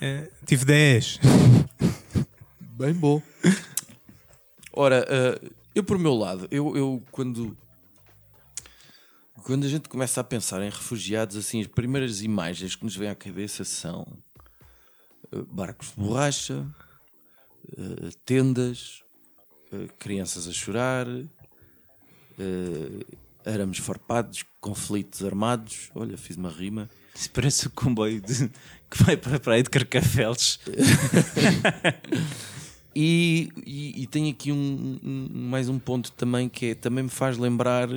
É, 0.00 0.30
tive 0.46 0.64
10. 0.64 1.18
Bem 2.78 2.94
bom. 2.94 3.20
Ora, 4.72 5.04
eh, 5.08 5.50
eu 5.74 5.82
por 5.84 5.98
meu 5.98 6.14
lado, 6.14 6.46
eu, 6.50 6.76
eu 6.76 7.02
quando 7.10 7.56
quando 9.42 9.64
a 9.64 9.68
gente 9.68 9.88
começa 9.88 10.20
a 10.20 10.24
pensar 10.24 10.62
em 10.62 10.70
refugiados, 10.70 11.36
assim, 11.36 11.60
as 11.60 11.66
primeiras 11.66 12.22
imagens 12.22 12.76
que 12.76 12.84
nos 12.84 12.94
vêm 12.94 13.08
à 13.08 13.14
cabeça 13.14 13.64
são 13.64 14.06
eh, 15.32 15.42
barcos 15.50 15.88
de 15.88 15.94
borracha, 16.00 16.64
eh, 17.76 18.10
tendas, 18.24 19.02
crianças 19.98 20.46
a 20.48 20.52
chorar, 20.52 21.06
eh, 22.38 23.04
arames 23.44 23.78
farpados, 23.78 24.44
conflitos 24.60 25.24
armados. 25.24 25.90
Olha, 25.94 26.16
fiz 26.18 26.36
uma 26.36 26.50
rima. 26.50 26.88
Isso 27.14 27.30
parece 27.30 27.66
o 27.66 27.70
comboio 27.70 28.20
de- 28.20 28.48
que 28.90 29.02
vai 29.04 29.16
para 29.16 29.36
a 29.36 29.40
praia 29.40 29.62
de 29.62 29.70
Carcavelos. 29.70 30.58
E, 32.94 33.50
e, 33.64 34.02
e 34.02 34.06
tem 34.08 34.28
aqui 34.28 34.50
um, 34.50 34.98
um- 35.02 35.28
mais 35.32 35.68
um 35.68 35.78
ponto 35.78 36.10
também 36.10 36.48
que 36.48 36.66
é, 36.66 36.74
também 36.74 37.04
me 37.04 37.10
faz 37.10 37.38
lembrar 37.38 37.88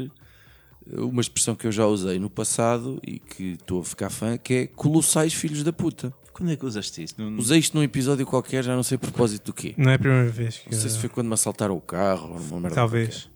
uma 0.85 1.19
expressão 1.19 1.55
que 1.55 1.65
eu 1.65 1.71
já 1.71 1.87
usei 1.87 2.19
no 2.19 2.29
passado 2.29 2.99
e 3.05 3.17
que 3.17 3.53
estou 3.53 3.81
a 3.81 3.83
ficar 3.83 4.11
fã, 4.11 4.37
que 4.37 4.53
é 4.53 4.67
colossais 4.67 5.33
filhos 5.33 5.63
da 5.63 5.73
puta. 5.73 6.13
Quando 6.33 6.51
é 6.51 6.55
que 6.55 6.65
usaste 6.65 7.03
isso? 7.03 7.15
Não- 7.17 7.37
Usei 7.37 7.59
isto 7.59 7.77
num 7.77 7.83
episódio 7.83 8.25
qualquer, 8.25 8.63
já 8.63 8.75
não 8.75 8.81
sei 8.83 8.95
a 8.95 8.99
propósito 8.99 9.45
do 9.45 9.53
quê. 9.53 9.75
Não 9.77 9.91
é 9.91 9.95
a 9.95 9.99
primeira 9.99 10.29
vez 10.29 10.57
que 10.57 10.71
Não 10.71 10.79
sei 10.79 10.89
se 10.89 10.97
foi 10.97 11.09
quando 11.09 11.27
me 11.27 11.33
assaltaram 11.35 11.75
o 11.77 11.81
carro 11.81 12.31
ou 12.33 12.39
uma 12.39 12.59
merda 12.61 12.75
Talvez. 12.75 13.15
tinha 13.15 13.33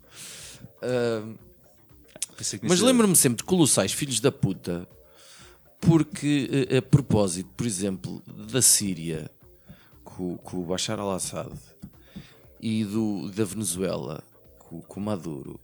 mas 2.62 2.80
lembro-me 2.80 3.16
sempre 3.16 3.38
de 3.38 3.44
colossais 3.44 3.92
filhos 3.92 4.20
da 4.20 4.30
puta 4.30 4.88
porque 5.80 6.48
a, 6.72 6.78
a 6.78 6.82
propósito, 6.82 7.50
por 7.56 7.66
exemplo, 7.66 8.22
da 8.50 8.62
Síria 8.62 9.30
com, 10.04 10.36
com 10.38 10.58
o 10.58 10.64
Bashar 10.64 10.98
al-Assad 11.00 11.52
e 12.60 12.84
do, 12.84 13.30
da 13.30 13.44
Venezuela 13.44 14.22
com, 14.58 14.80
com 14.82 15.00
o 15.00 15.02
Maduro 15.02 15.60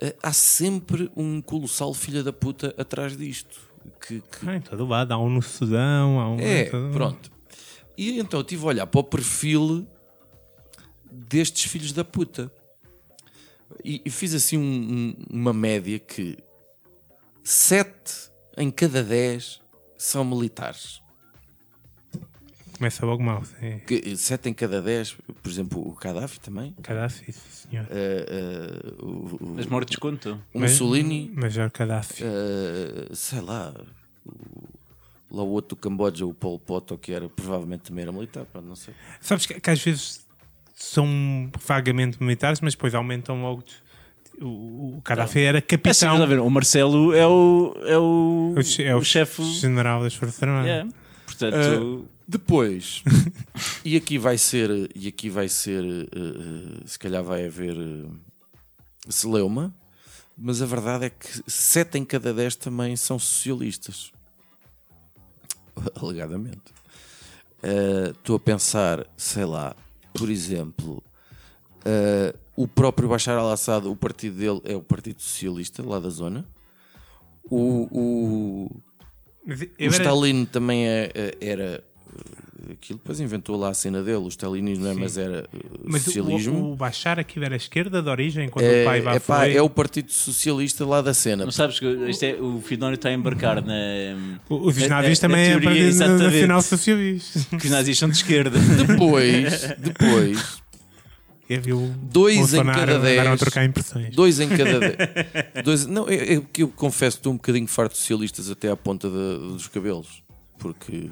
eh, 0.00 0.14
há 0.22 0.32
sempre 0.32 1.10
um 1.16 1.40
colossal 1.40 1.92
filho 1.94 2.22
da 2.22 2.32
puta 2.32 2.74
atrás 2.78 3.16
disto 3.16 3.60
que, 4.00 4.20
que- 4.20 4.48
Ah, 4.48 4.56
em 4.56 4.60
todo 4.60 4.86
lado. 4.86 5.12
Há 5.12 5.18
um 5.18 5.28
no 5.30 5.42
Sudão, 5.42 6.18
há 6.20 6.30
um. 6.30 6.38
é, 6.40 6.64
pronto 6.92 7.30
e 7.96 8.18
então 8.18 8.40
eu 8.40 8.42
estive 8.42 8.62
a 8.64 8.66
olhar 8.68 8.86
para 8.86 9.00
o 9.00 9.04
perfil 9.04 9.86
destes 11.10 11.70
filhos 11.70 11.92
da 11.92 12.02
puta 12.02 12.50
e, 13.84 14.00
e 14.04 14.10
fiz 14.10 14.32
assim 14.34 14.56
um- 14.56 14.62
um- 14.62 15.16
uma 15.30 15.52
média 15.52 15.98
que 15.98 16.38
7 17.44 18.30
em 18.56 18.70
cada 18.70 19.02
10 19.02 19.60
são 19.98 20.24
militares 20.24 21.01
Começa 22.82 23.06
logo 23.06 23.22
mal. 23.22 23.44
Sim. 23.44 23.78
que 23.86 24.16
7 24.16 24.48
em 24.48 24.52
cada 24.54 24.82
10, 24.82 25.12
por 25.40 25.48
exemplo, 25.48 25.78
o 25.88 25.94
Gaddafi 25.94 26.40
também, 26.40 26.74
Gaddafi, 26.82 27.30
sim, 27.32 27.68
senhor. 27.70 27.86
o, 29.00 29.54
o- 29.54 29.56
As 29.60 29.66
mortes 29.66 29.94
contam. 29.98 30.42
o 30.52 30.58
Mussolini, 30.58 31.30
Major 31.32 31.70
Gaddafi. 31.72 32.24
eh, 32.24 33.08
sei 33.14 33.40
lá, 33.40 33.72
o, 34.26 34.32
lá 35.30 35.42
o 35.44 35.48
outro 35.50 35.76
do 35.76 35.80
Camboja, 35.80 36.26
o 36.26 36.34
Pol 36.34 36.58
Pot, 36.58 36.92
ou 36.92 36.98
que 36.98 37.12
era, 37.12 37.28
provavelmente 37.28 37.82
também 37.82 38.02
era 38.02 38.10
militar, 38.10 38.44
pronto, 38.46 38.66
não 38.66 38.74
sei. 38.74 38.92
Sabes 39.20 39.46
que, 39.46 39.60
que 39.60 39.70
às 39.70 39.80
vezes 39.80 40.26
são 40.74 41.48
vagamente 41.64 42.20
militares, 42.20 42.60
mas 42.60 42.74
depois 42.74 42.96
aumentam 42.96 43.40
logo. 43.42 43.62
de- 43.62 44.44
O, 44.44 44.96
o 44.96 45.02
Gaddafi 45.04 45.38
era 45.38 45.58
É 45.58 45.60
capitão. 45.60 46.14
mas 46.14 46.20
a 46.20 46.26
ver, 46.26 46.40
o 46.40 46.50
Marcelo 46.50 47.14
é 47.14 47.24
o, 47.28 47.74
é 47.86 47.96
o, 47.96 48.54
o, 48.58 48.62
che- 48.64 48.82
é 48.82 48.96
o 48.96 49.04
chefe. 49.04 49.40
general 49.44 50.02
das 50.02 50.14
Forças 50.16 50.42
Armadas. 50.42 50.66
Yeah. 50.66 50.90
Portanto, 51.26 52.08
Depois, 52.32 53.02
e 53.84 53.94
aqui 53.94 54.16
vai 54.16 54.38
ser, 54.38 54.90
e 54.94 55.06
aqui 55.06 55.28
vai 55.28 55.48
ser, 55.50 55.84
eh, 55.84 56.82
se 56.86 56.98
calhar 56.98 57.22
vai 57.22 57.44
haver 57.44 57.76
eh, 57.76 58.08
celeuma, 59.10 59.70
mas 60.36 60.62
a 60.62 60.66
verdade 60.66 61.04
é 61.04 61.10
que 61.10 61.42
7 61.46 61.98
em 61.98 62.04
cada 62.06 62.32
10 62.32 62.56
também 62.56 62.96
são 62.96 63.18
socialistas. 63.18 64.10
Alegadamente. 65.94 66.72
Estou 68.16 68.36
a 68.36 68.40
pensar, 68.40 69.06
sei 69.16 69.44
lá, 69.44 69.76
por 70.14 70.30
exemplo, 70.30 71.02
eh, 71.84 72.34
o 72.56 72.66
próprio 72.66 73.10
Bashar 73.10 73.36
al-Assad, 73.36 73.86
o 73.86 73.94
partido 73.94 74.36
dele 74.38 74.60
é 74.64 74.74
o 74.74 74.82
Partido 74.82 75.20
Socialista, 75.20 75.82
lá 75.86 76.00
da 76.00 76.08
zona. 76.08 76.46
O, 77.44 77.86
o, 77.92 78.82
o 79.46 79.84
Stalin 79.92 80.44
também 80.46 80.86
é- 80.88 81.10
é- 81.14 81.36
era 81.40 81.84
aquilo, 82.70 82.98
depois 82.98 83.18
inventou 83.20 83.56
lá 83.58 83.70
a 83.70 83.74
cena 83.74 84.02
dele, 84.02 84.18
o 84.18 84.28
stalinismo, 84.28 84.84
não 84.84 84.90
é? 84.92 84.94
Mas 84.94 85.16
era 85.18 85.48
eh, 85.52 85.58
mas 85.84 86.02
o, 86.02 86.04
socialismo. 86.04 86.54
o, 86.58 86.72
o 86.72 86.76
Bashar 86.76 87.18
aqui 87.18 87.42
era 87.42 87.54
a 87.54 87.56
esquerda 87.56 88.00
de 88.02 88.08
origem, 88.08 88.46
enquanto 88.46 88.64
é, 88.64 88.82
o 88.82 88.84
pai 88.84 89.00
vá 89.00 89.16
epá, 89.16 89.38
foi. 89.40 89.56
é 89.56 89.62
o 89.62 89.68
Partido 89.68 90.12
Socialista 90.12 90.86
lá 90.86 91.00
da 91.02 91.12
cena. 91.12 91.44
não 91.44 91.52
sabes 91.52 91.78
que 91.80 91.86
isto 92.08 92.22
é, 92.24 92.34
o 92.34 92.60
Fidónio 92.60 92.94
está 92.94 93.08
a 93.08 93.12
embarcar 93.12 93.62
na. 93.64 93.74
O- 94.48 94.68
Os 94.68 94.76
na- 94.76 94.88
nazis 94.88 95.20
na- 95.20 95.28
na 95.28 95.34
também 95.34 95.44
é 95.50 95.56
o 95.56 95.60
teoria, 95.60 95.68
Partido 95.68 95.86
exatamente, 95.88 96.22
Nacional 96.24 96.62
Socialista. 96.62 97.40
Que 97.58 97.66
os 97.66 97.70
nazis 97.70 97.98
são 97.98 98.08
de 98.08 98.16
esquerda. 98.16 98.58
Depois, 98.58 99.60
depois, 99.78 100.62
Eu 101.48 101.90
Dois 102.10 102.54
em 102.54 102.64
cada 102.64 102.98
dez. 102.98 103.26
a 103.26 103.36
trocar 103.36 103.64
impressões. 103.64 104.14
dois 104.14 104.40
em 104.40 104.48
cada 104.48 104.78
dez. 104.80 104.96
dois, 105.64 105.86
não, 105.86 106.08
é, 106.08 106.34
é 106.34 106.40
que 106.52 106.62
eu 106.62 106.68
confesso 106.68 107.16
que 107.16 107.20
estou 107.20 107.32
um 107.32 107.36
bocadinho 107.36 107.66
farto 107.66 107.92
de 107.92 107.98
socialistas 107.98 108.50
até 108.50 108.70
à 108.70 108.76
ponta 108.76 109.10
da- 109.10 109.36
dos 109.38 109.66
cabelos. 109.68 110.22
Porque. 110.58 111.10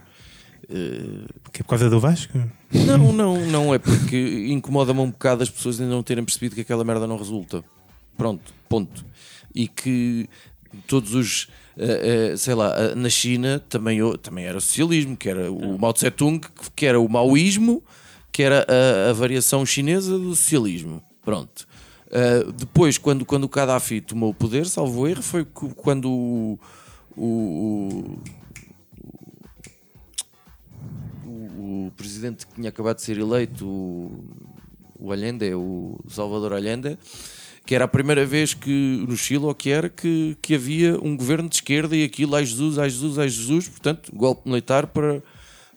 Que 1.53 1.61
é 1.61 1.63
por 1.63 1.71
causa 1.71 1.91
do 1.91 1.99
Vasco? 2.01 2.39
Não, 2.73 3.13
não, 3.13 3.47
não 3.47 3.75
é 3.75 3.79
porque 3.79 4.47
incomoda-me 4.49 5.01
um 5.01 5.11
bocado 5.11 5.43
as 5.43 5.51
pessoas 5.51 5.81
ainda 5.81 5.93
não 5.95 6.03
terem 6.03 6.25
percebido 6.25 6.55
que 6.55 6.61
aquela 6.61 6.85
merda 6.85 7.07
não 7.07 7.17
resulta. 7.17 7.65
Pronto, 8.17 8.53
ponto. 8.69 9.05
E 9.55 9.67
que 9.67 10.29
todos 10.87 11.15
os, 11.15 11.49
eh, 11.77 12.31
eh, 12.33 12.37
sei 12.37 12.55
lá, 12.55 12.73
eh, 12.77 12.95
na 12.95 13.09
China 13.09 13.61
também, 13.69 13.99
também 14.19 14.45
era 14.45 14.61
socialismo, 14.61 15.17
que 15.17 15.29
era 15.29 15.51
o 15.51 15.79
Mao 15.79 15.93
Tse 15.93 16.11
Tung, 16.11 16.41
que 16.77 16.87
era 16.87 17.01
o 17.01 17.09
maoísmo, 17.09 17.83
que 18.31 18.43
era 18.43 18.65
a, 18.69 19.11
a 19.11 19.13
variação 19.13 19.67
chinesa 19.67 20.17
do 20.19 20.35
socialismo. 20.37 21.03
Pronto. 21.25 21.67
Depois, 22.57 22.99
quando, 22.99 23.25
quando 23.25 23.45
o 23.45 23.49
Gaddafi 23.49 24.01
tomou 24.01 24.31
o 24.31 24.35
poder, 24.35 24.67
salvo 24.67 25.07
erro, 25.07 25.23
foi 25.23 25.45
quando 25.45 26.11
o- 26.11 26.59
o- 27.17 27.23
o, 27.25 28.19
o 31.71 31.91
presidente 31.93 32.47
que 32.47 32.55
tinha 32.55 32.69
acabado 32.69 32.97
de 32.97 33.03
ser 33.03 33.19
eleito, 33.19 33.67
o, 33.67 34.25
o 34.99 35.13
Allende, 35.13 35.53
o 35.55 35.99
Salvador 36.09 36.53
Allende, 36.53 36.99
que 37.65 37.75
era 37.75 37.85
a 37.85 37.89
primeira 37.89 38.27
vez 38.27 38.53
que 38.55 39.05
no 39.09 39.17
Chile, 39.17 39.45
ou 39.45 39.55
que 39.55 39.71
era, 39.71 39.89
que, 39.89 40.37
que 40.43 40.55
havia 40.55 40.99
um 41.01 41.17
governo 41.17 41.49
de 41.49 41.57
esquerda 41.57 41.97
e 41.97 42.05
aquilo, 42.05 42.35
ai 42.35 42.45
Jesus, 42.45 42.79
ai 42.79 42.91
Jesus, 42.91 43.19
ai 43.19 43.29
Jesus, 43.29 43.69
portanto, 43.69 44.11
golpe 44.13 44.49
militar 44.49 44.87
para, 44.87 45.23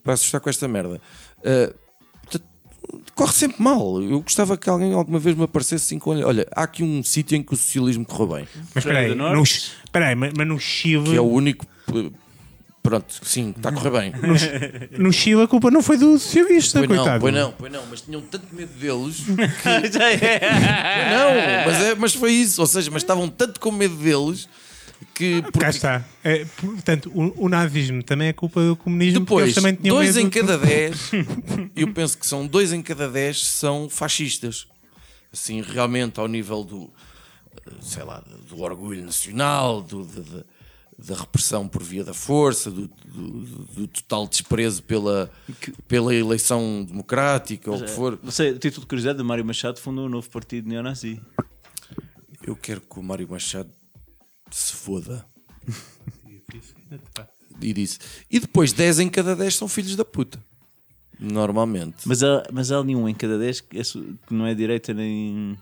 para 0.04 0.14
assustar 0.14 0.42
com 0.42 0.50
esta 0.50 0.68
merda. 0.68 1.00
Uh, 1.40 1.84
corre 3.16 3.34
sempre 3.34 3.62
mal. 3.62 4.02
Eu 4.02 4.22
gostava 4.22 4.58
que 4.58 4.70
alguém 4.70 4.94
alguma 4.94 5.20
vez 5.20 5.36
me 5.36 5.44
aparecesse 5.44 5.86
assim 5.86 6.00
com 6.00 6.12
olha, 6.12 6.28
olha, 6.28 6.48
há 6.56 6.64
aqui 6.64 6.84
um 6.84 7.04
sítio 7.04 7.36
em 7.36 7.44
que 7.44 7.54
o 7.54 7.58
socialismo 7.58 8.06
correu 8.06 8.38
bem, 8.38 8.48
Mas 8.74 8.84
espera 8.84 9.00
aí, 9.00 9.16
no, 9.16 9.44
espera 9.44 10.08
aí, 10.08 10.16
mas 10.16 10.34
mas 10.36 10.48
no 10.48 10.60
Chile, 10.60 11.12
que 11.12 11.16
é 11.16 11.22
o 11.22 11.30
único. 11.30 11.66
Pronto, 12.84 13.16
sim, 13.24 13.54
está 13.56 13.70
a 13.70 13.72
correr 13.72 13.92
bem. 13.92 14.14
no 15.00 15.12
Chile 15.14 15.42
a 15.44 15.48
culpa 15.48 15.72
não 15.72 15.82
foi 15.82 15.98
do 15.98 16.20
socialista, 16.20 16.80
Pois 16.80 16.90
não, 16.90 16.98
coitado. 16.98 17.22
pois 17.22 17.34
não, 17.34 17.52
pois 17.54 17.72
não, 17.72 17.86
mas 17.90 18.02
tinham 18.02 18.22
tanto 18.22 18.54
medo 18.54 18.74
deles 18.78 19.24
é. 19.66 21.10
Não, 21.16 21.66
mas, 21.72 21.82
é, 21.82 21.96
mas 21.96 22.14
foi 22.14 22.34
isso. 22.34 22.60
Ou 22.60 22.68
seja, 22.68 22.92
mas 22.92 23.02
estavam 23.02 23.30
tanto 23.30 23.62
com 23.62 23.72
medo 23.72 23.96
deles 23.96 24.50
que 25.14 25.42
Cá 25.42 25.52
porque 25.52 25.66
está. 25.68 26.06
É, 26.24 26.46
portanto, 26.58 27.12
o, 27.14 27.46
o 27.46 27.50
nazismo 27.50 28.04
também 28.04 28.28
é 28.28 28.34
culpa 28.34 28.62
do 28.62 28.76
comunismo 28.76 29.22
depois, 29.22 29.54
também 29.56 29.76
tinham 29.76 29.96
dois 29.96 30.16
medo 30.16 30.28
em 30.28 30.30
cada 30.30 30.58
dez, 30.58 31.12
eu 31.76 31.88
penso 31.94 32.18
que 32.18 32.28
são 32.28 32.46
dois 32.46 32.74
em 32.74 32.82
cada 32.82 33.08
dez 33.10 33.46
são 33.46 33.90
fascistas. 33.90 34.68
Assim, 35.32 35.62
realmente 35.62 36.20
ao 36.20 36.28
nível 36.28 36.64
do, 36.64 36.90
sei 37.82 38.04
lá, 38.04 38.22
do 38.50 38.62
orgulho 38.62 39.04
nacional, 39.04 39.82
do, 39.82 40.04
da 41.06 41.16
repressão 41.16 41.68
por 41.68 41.84
via 41.84 42.04
da 42.04 42.14
força, 42.14 42.72
do, 42.72 42.88
do- 42.88 43.66
do 43.76 43.88
total 43.88 44.28
desprezo 44.28 44.82
pela, 44.84 45.30
pela 45.88 46.16
eleição 46.16 46.86
democrática, 46.88 47.70
ou 47.70 47.78
o 47.78 47.84
que 47.84 47.90
for. 47.90 48.18
Não 48.24 48.32
sei, 48.32 48.54
título 48.58 48.82
de 48.82 48.88
curiosidade, 48.88 49.22
o 49.22 49.26
Mário 49.26 49.44
Machado 49.44 49.80
fundou 49.80 50.06
um 50.06 50.10
novo 50.10 50.30
partido 50.30 50.68
neonazi. 50.70 51.22
Eu 52.46 52.56
quero 52.56 52.80
que 52.82 53.00
o 53.00 53.04
Mário 53.04 53.28
Machado 53.30 53.70
se 54.52 54.74
foda. 54.74 55.26
E 57.62 57.74
disse. 57.74 58.00
E 58.30 58.40
depois 58.40 58.74
10 58.74 59.00
em 59.00 59.10
cada 59.10 59.36
10 59.36 59.56
são 59.56 59.68
filhos 59.68 59.96
da 59.96 60.04
puta. 60.06 60.44
Normalmente. 61.20 61.98
Mas 62.08 62.24
há, 62.24 62.44
mas 62.52 62.72
há 62.72 62.80
ali 62.80 62.96
um 62.96 63.08
em 63.08 63.14
cada 63.16 63.38
10 63.38 63.62
que 63.62 63.80
é 63.80 63.84
que 63.84 64.34
não 64.34 64.46
é 64.46 64.54
direita 64.54 64.94
nem, 64.94 65.58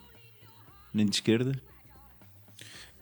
nem 0.93 1.05
de 1.05 1.15
esquerda. 1.15 1.51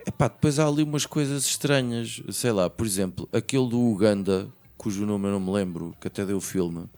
Epá, 0.05 0.27
depois 0.27 0.59
há 0.59 0.67
ali 0.67 0.83
umas 0.83 1.05
coisas 1.05 1.45
estranhas. 1.45 2.21
Sei 2.31 2.51
lá, 2.51 2.69
por 2.69 2.85
exemplo, 2.85 3.27
aquele 3.31 3.67
do 3.69 3.79
Uganda, 3.79 4.47
cujo 4.77 5.05
nome 5.05 5.27
eu 5.27 5.31
não 5.31 5.39
me 5.39 5.51
lembro, 5.51 5.95
que 5.99 6.07
até 6.07 6.25
deu 6.25 6.37
o 6.37 6.41
filme. 6.41 6.89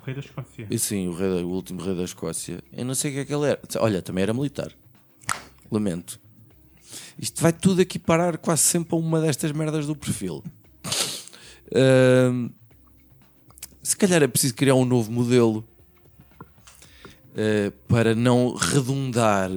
O 0.00 0.06
rei 0.06 0.14
da 0.14 0.20
Escócia. 0.20 0.66
E 0.70 0.78
sim, 0.78 1.08
o, 1.08 1.14
rei 1.14 1.28
o 1.42 1.48
último 1.48 1.82
rei 1.82 1.94
da 1.94 2.04
Escócia. 2.04 2.62
Eu 2.72 2.84
não 2.84 2.94
sei 2.94 3.10
o 3.10 3.14
que 3.14 3.20
é 3.20 3.24
que 3.24 3.34
ele 3.34 3.46
era. 3.46 3.60
Olha, 3.78 4.00
também 4.00 4.22
era 4.22 4.32
militar. 4.32 4.72
Lamento. 5.70 6.20
Isto 7.18 7.42
vai 7.42 7.52
tudo 7.52 7.82
aqui 7.82 7.98
parar 7.98 8.38
quase 8.38 8.62
sempre 8.62 8.94
a 8.94 8.98
uma 8.98 9.20
destas 9.20 9.52
merdas 9.52 9.86
do 9.86 9.94
perfil. 9.94 10.42
Se 13.82 13.96
calhar 13.96 14.22
é 14.22 14.26
preciso 14.26 14.54
criar 14.54 14.74
um 14.74 14.84
novo 14.84 15.12
modelo 15.12 15.64
ah, 17.36 17.72
para 17.86 18.14
não 18.14 18.54
redundar 18.54 19.50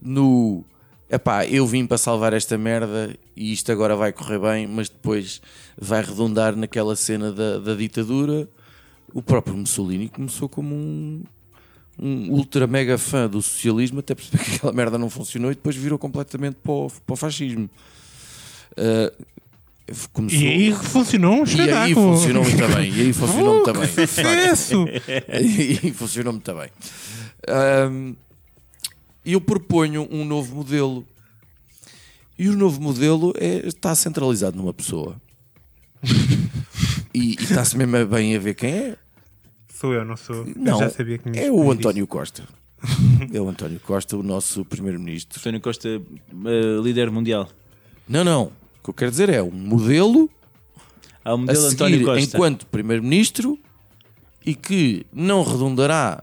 no 0.00 0.64
epá, 1.14 1.46
eu 1.46 1.66
vim 1.66 1.86
para 1.86 1.98
salvar 1.98 2.32
esta 2.32 2.56
merda 2.58 3.14
e 3.36 3.52
isto 3.52 3.70
agora 3.72 3.94
vai 3.96 4.12
correr 4.12 4.38
bem, 4.38 4.66
mas 4.66 4.88
depois 4.88 5.40
vai 5.78 6.02
redundar 6.02 6.54
naquela 6.56 6.94
cena 6.96 7.32
da, 7.32 7.58
da 7.58 7.74
ditadura. 7.74 8.48
O 9.12 9.22
próprio 9.22 9.56
Mussolini 9.56 10.08
começou 10.08 10.48
como 10.48 10.74
um, 10.74 11.22
um 11.98 12.30
ultra 12.32 12.66
mega 12.66 12.98
fã 12.98 13.28
do 13.28 13.40
socialismo 13.40 14.00
até 14.00 14.14
perceber 14.14 14.42
que 14.42 14.56
aquela 14.56 14.72
merda 14.72 14.98
não 14.98 15.08
funcionou 15.08 15.52
e 15.52 15.54
depois 15.54 15.76
virou 15.76 15.98
completamente 15.98 16.56
para 16.62 16.72
o, 16.72 16.90
para 17.06 17.12
o 17.12 17.16
fascismo. 17.16 17.70
Ah, 18.76 19.12
começou- 20.12 20.40
E 20.40 20.46
aí 20.48 20.72
funcionou 20.72 21.42
um 21.42 21.44
e 21.44 21.70
aí 21.70 21.94
funcionou 21.94 22.42
muito 22.42 22.68
bem. 22.74 22.90
E 22.92 23.00
aí 23.02 23.12
funcionou 23.12 23.54
muito 23.54 23.70
Oh, 23.70 23.72
bem. 23.74 23.88
sucesso! 24.06 24.84
E 25.28 25.78
aí 25.82 25.92
funcionou 25.92 26.32
muito 26.32 26.54
bem. 26.54 26.70
Ahm, 27.46 28.14
E 29.24 29.32
eu 29.32 29.40
proponho 29.40 30.06
um 30.10 30.24
novo 30.24 30.54
modelo. 30.56 31.06
E 32.38 32.48
o 32.48 32.56
novo 32.56 32.80
modelo 32.80 33.32
é, 33.36 33.66
está 33.66 33.94
centralizado 33.94 34.56
numa 34.56 34.74
pessoa. 34.74 35.20
e, 37.14 37.32
e 37.32 37.34
está-se 37.42 37.76
mesmo 37.76 38.06
bem 38.06 38.36
a 38.36 38.38
ver 38.38 38.54
quem 38.54 38.70
é. 38.70 38.96
Sou 39.72 39.92
eu, 39.94 40.04
não 40.04 40.16
sou. 40.16 40.44
Não, 40.56 40.74
eu 40.74 40.88
já 40.88 40.90
sabia 40.90 41.18
que 41.18 41.28
me 41.28 41.38
é 41.38 41.50
o 41.50 41.70
António 41.70 42.06
Costa. 42.06 42.46
É 43.32 43.40
o 43.40 43.48
António 43.48 43.80
Costa, 43.80 44.16
o 44.16 44.22
nosso 44.22 44.64
primeiro-ministro. 44.64 45.40
António 45.40 45.60
Costa, 45.60 45.88
eh, 45.88 46.80
líder 46.82 47.10
mundial. 47.10 47.48
Não, 48.06 48.22
não. 48.22 48.44
O 48.44 48.84
que 48.84 48.90
eu 48.90 48.94
quero 48.94 49.10
dizer 49.10 49.30
é 49.30 49.42
um 49.42 49.50
modelo 49.50 50.30
Há 51.24 51.30
a 51.32 51.36
modelo 51.36 51.66
António 51.66 51.94
seguir 51.94 52.04
Costa. 52.04 52.36
enquanto 52.36 52.66
primeiro-ministro 52.66 53.58
e 54.44 54.54
que 54.54 55.06
não 55.12 55.42
redundará 55.42 56.22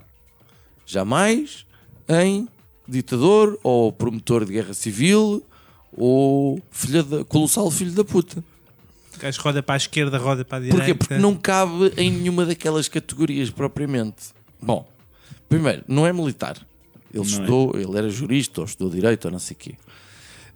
jamais 0.86 1.66
em 2.08 2.48
ditador 2.92 3.60
ou 3.64 3.92
promotor 3.92 4.46
de 4.46 4.54
guerra 4.54 4.74
civil 4.74 5.44
ou 5.94 6.62
filha 6.72 7.04
da, 7.04 7.24
colossal 7.26 7.70
filho 7.72 7.92
da 7.92 8.04
puta. 8.04 8.44
O 9.16 9.20
gajo 9.20 9.42
roda 9.42 9.62
para 9.62 9.76
a 9.76 9.78
esquerda, 9.78 10.18
roda 10.18 10.46
para 10.46 10.58
a 10.58 10.62
direita. 10.62 10.78
Porquê? 10.78 10.94
Porque 10.94 11.18
não 11.18 11.36
cabe 11.36 11.94
em 11.98 12.12
nenhuma 12.12 12.46
daquelas 12.46 12.88
categorias 12.88 13.50
propriamente. 13.50 14.30
Bom, 14.62 14.88
primeiro, 15.50 15.84
não 15.88 16.06
é 16.08 16.14
militar. 16.14 16.58
Ele 17.14 17.20
Não 17.20 17.24
é. 17.24 17.28
estudou, 17.28 17.72
ele 17.76 17.98
era 17.98 18.10
jurista 18.10 18.62
ou 18.62 18.66
estudou 18.66 18.90
direito 18.94 19.26
ou 19.26 19.32
não 19.32 19.40
sei 19.40 19.54
o 19.56 19.58
quê. 19.58 19.76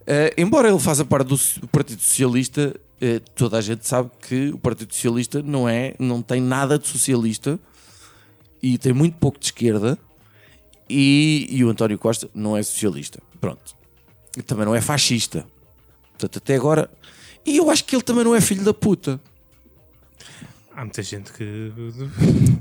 Eh, 0.06 0.34
embora 0.38 0.68
ele 0.68 0.78
faça 0.78 1.04
parte 1.04 1.28
do, 1.28 1.36
do 1.60 1.68
Partido 1.68 2.00
Socialista, 2.00 2.74
eh, 3.00 3.20
toda 3.34 3.58
a 3.58 3.60
gente 3.60 3.86
sabe 3.86 4.10
que 4.26 4.48
o 4.48 4.58
Partido 4.58 4.94
Socialista 4.94 5.42
não 5.42 5.68
é, 5.68 5.94
não 5.98 6.22
tem 6.22 6.40
nada 6.40 6.78
de 6.78 6.88
socialista 6.88 7.58
e 8.62 8.78
tem 8.78 8.92
muito 8.92 9.16
pouco 9.18 9.38
de 9.38 9.46
esquerda. 9.46 9.98
E, 10.88 11.46
e 11.50 11.64
o 11.64 11.68
António 11.70 11.98
Costa 11.98 12.28
não 12.34 12.56
é 12.56 12.62
socialista. 12.62 13.20
Pronto. 13.40 13.74
Também 14.46 14.64
não 14.66 14.74
é 14.74 14.80
fascista. 14.80 15.46
Portanto, 16.12 16.38
até 16.38 16.54
agora. 16.54 16.90
E 17.44 17.56
eu 17.56 17.70
acho 17.70 17.84
que 17.84 17.94
ele 17.96 18.02
também 18.02 18.24
não 18.24 18.34
é 18.34 18.40
filho 18.40 18.64
da 18.64 18.74
puta. 18.74 19.20
Há 20.74 20.82
muita 20.82 21.02
gente 21.02 21.32
que. 21.32 21.72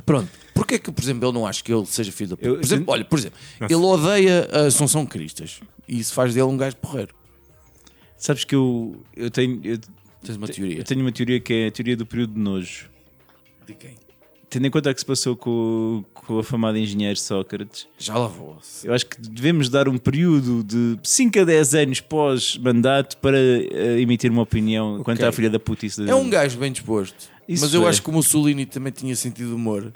Pronto. 0.06 0.30
Porquê 0.54 0.80
que, 0.80 0.92
por 0.92 1.04
exemplo, 1.04 1.28
eu 1.28 1.32
não 1.34 1.46
acho 1.46 1.64
que 1.64 1.74
ele 1.74 1.86
seja 1.86 2.12
filho 2.12 2.30
da 2.32 2.38
puta? 2.38 2.48
Eu- 2.48 2.56
Por 2.56 2.64
exemplo, 2.66 2.86
olha, 2.94 3.04
por 3.06 3.20
exemplo, 3.20 3.38
ele 3.62 3.76
odeia 3.76 4.48
a 4.52 4.60
Assunção 4.68 5.06
Cristas. 5.06 5.60
E 5.88 6.00
isso 6.00 6.14
faz 6.14 6.34
dele 6.34 6.46
um 6.48 6.56
gajo 6.58 6.78
porreiro. 6.78 7.14
Sabes 8.18 8.44
que 8.46 8.56
eu, 8.56 9.04
eu, 9.16 9.30
tenho, 9.30 9.60
eu, 9.64 9.78
Tens 10.24 10.38
uma 10.38 10.48
teoria. 10.48 10.78
eu 10.78 10.84
tenho 10.84 11.02
uma 11.02 11.12
teoria 11.12 11.40
que 11.40 11.54
é 11.54 11.68
a 11.68 11.72
teoria 11.72 11.98
do 11.98 12.06
período 12.06 12.34
de 12.34 12.40
nojo. 12.40 12.90
De 13.68 13.74
quem? 13.74 13.96
Tendo 14.56 14.68
em 14.68 14.72
conta 14.72 14.90
o 14.90 14.94
que 14.94 15.02
se 15.02 15.06
passou 15.06 15.36
com, 15.36 15.50
o- 15.50 16.06
com 16.14 16.36
o 16.36 16.40
afamado 16.40 16.78
engenheiro 16.78 17.20
Sócrates, 17.20 17.90
Já 17.98 18.18
lá 18.18 18.28
vou. 18.28 18.58
eu 18.86 18.94
acho 18.94 19.06
que 19.06 19.20
devemos 19.20 19.68
dar 19.68 19.90
um 19.90 19.98
período 19.98 20.64
de 20.64 20.98
5 21.04 21.40
a 21.40 21.44
10 21.44 21.76
anos 21.76 22.00
pós-mandato 22.00 23.18
para 23.18 23.38
eh, 23.38 24.00
emitir 24.00 24.32
uma 24.32 24.44
opinião 24.44 25.04
quanto 25.04 25.26
à 25.26 25.32
filha 25.34 25.50
da 25.50 25.60
putice. 25.60 26.10
É 26.10 26.16
um 26.16 26.30
gajo 26.30 26.58
bem 26.58 26.72
disposto. 26.72 27.30
Isso 27.50 27.66
mas 27.66 27.74
eu 27.74 27.86
é. 27.86 27.90
acho 27.90 28.02
que 28.02 28.10
o 28.10 28.14
Mussolini 28.14 28.66
também 28.66 28.94
tinha 28.94 29.14
sentido 29.14 29.54
humor. 29.58 29.92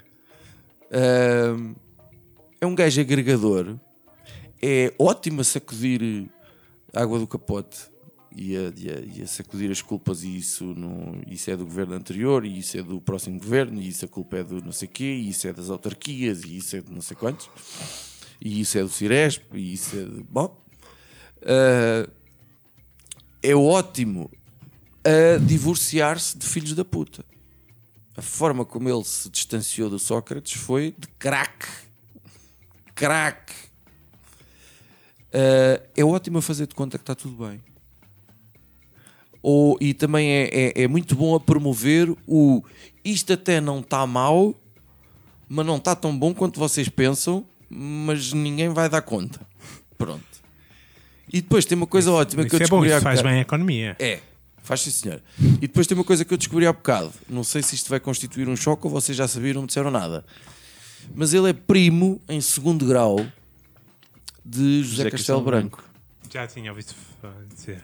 Ahm, 0.92 1.72
é 2.60 2.66
um 2.66 2.74
gajo 2.74 3.00
agregador. 3.00 3.76
É 4.60 4.92
ótimo 4.98 5.40
a 5.40 5.44
sacudir 5.44 6.26
a 6.92 7.00
água 7.00 7.18
do 7.18 7.26
capote 7.26 7.78
e 8.34 8.56
a, 8.56 8.72
e 8.76 8.90
a- 8.90 9.00
e 9.18 9.22
a 9.22 9.26
sacudir 9.26 9.70
as 9.70 9.82
culpas. 9.82 10.22
E 10.22 10.36
isso, 10.36 10.64
não, 10.64 11.20
isso 11.26 11.50
é 11.50 11.56
do 11.56 11.64
governo 11.64 11.94
anterior, 11.94 12.44
e 12.44 12.58
isso 12.58 12.76
é 12.78 12.82
do 12.82 13.00
próximo 13.00 13.38
governo, 13.38 13.80
e 13.80 13.88
isso 13.88 14.04
a 14.04 14.08
culpa 14.08 14.38
é 14.38 14.44
do 14.44 14.60
não 14.62 14.72
sei 14.72 14.88
quê, 14.88 15.04
e 15.04 15.28
isso 15.30 15.46
é 15.48 15.52
das 15.52 15.70
autarquias, 15.70 16.42
e 16.44 16.56
isso 16.56 16.76
é 16.76 16.80
de 16.80 16.90
não 16.92 17.00
sei 17.00 17.16
quantos, 17.16 17.48
e 18.40 18.60
isso 18.60 18.78
é 18.78 18.82
do 18.82 18.88
Ciresp, 18.88 19.42
e 19.54 19.72
isso 19.72 19.96
é 19.96 20.04
de. 20.04 20.22
Bom. 20.24 20.56
Ah, 21.42 22.08
é 23.42 23.54
ótimo 23.56 24.30
a 25.02 25.38
divorciar-se 25.38 26.36
de 26.36 26.46
filhos 26.46 26.74
da 26.74 26.84
puta. 26.84 27.24
A 28.16 28.20
forma 28.22 28.66
como 28.66 28.88
ele 28.88 29.02
se 29.04 29.30
distanciou 29.30 29.88
do 29.88 29.98
Sócrates 29.98 30.52
foi 30.60 30.94
de 30.98 31.08
crack. 31.18 31.66
Crack. 32.94 33.52
Ah, 35.32 35.80
é 35.96 36.04
ótimo 36.04 36.38
a 36.38 36.42
fazer 36.42 36.66
de 36.66 36.74
conta 36.74 36.98
que 36.98 37.02
está 37.02 37.14
tudo 37.14 37.46
bem. 37.46 37.60
Ou, 39.42 39.76
e 39.80 39.94
também 39.94 40.30
é, 40.30 40.50
é, 40.52 40.82
é 40.82 40.88
muito 40.88 41.14
bom 41.14 41.34
a 41.34 41.40
promover 41.40 42.14
o 42.26 42.62
isto 43.04 43.32
até 43.32 43.60
não 43.60 43.80
está 43.80 44.06
mal, 44.06 44.54
mas 45.48 45.64
não 45.64 45.76
está 45.76 45.94
tão 45.94 46.16
bom 46.16 46.34
quanto 46.34 46.60
vocês 46.60 46.88
pensam, 46.88 47.44
mas 47.68 48.32
ninguém 48.32 48.68
vai 48.68 48.88
dar 48.88 49.02
conta. 49.02 49.40
Pronto. 49.96 50.24
E 51.32 51.40
depois 51.40 51.64
tem 51.64 51.76
uma 51.76 51.86
coisa 51.86 52.10
ótima 52.12 52.44
que 52.44 52.54
eu 52.54 52.58
Isso 52.58 52.64
é 52.64 52.68
bom, 52.68 52.80
descobri 52.80 52.90
isso 52.90 53.00
faz 53.00 53.22
bem 53.22 53.32
a 53.32 53.40
economia. 53.40 53.96
É, 53.98 54.20
faz 54.62 54.82
sim 54.82 54.90
senhor. 54.90 55.22
E 55.38 55.66
depois 55.66 55.86
tem 55.86 55.96
uma 55.96 56.04
coisa 56.04 56.24
que 56.24 56.34
eu 56.34 56.38
descobri 56.38 56.66
há 56.66 56.72
bocado. 56.72 57.12
Não 57.28 57.44
sei 57.44 57.62
se 57.62 57.74
isto 57.74 57.88
vai 57.88 58.00
constituir 58.00 58.48
um 58.48 58.56
choque 58.56 58.86
ou 58.86 58.92
vocês 58.92 59.16
já 59.16 59.26
sabiam, 59.28 59.54
não 59.54 59.62
me 59.62 59.66
disseram 59.68 59.90
nada. 59.90 60.24
Mas 61.14 61.32
ele 61.32 61.48
é 61.48 61.52
primo 61.52 62.20
em 62.28 62.40
segundo 62.40 62.84
grau 62.84 63.24
de 64.44 64.82
José, 64.82 64.96
José 64.96 65.10
Castelo 65.10 65.10
Castelo 65.10 65.42
Branco. 65.42 65.84
Já 66.30 66.46
tinha 66.46 66.70
ouvido 66.70 66.94
dizer. 67.54 67.82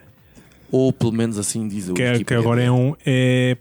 Ou 0.70 0.92
pelo 0.92 1.12
menos 1.12 1.38
assim 1.38 1.66
diz 1.68 1.88
o 1.88 1.94
Que, 1.94 2.02
é- 2.02 2.24
que 2.24 2.34
agora 2.34 2.62
é 2.62 2.70
um, 2.70 2.94
é, 3.04 3.56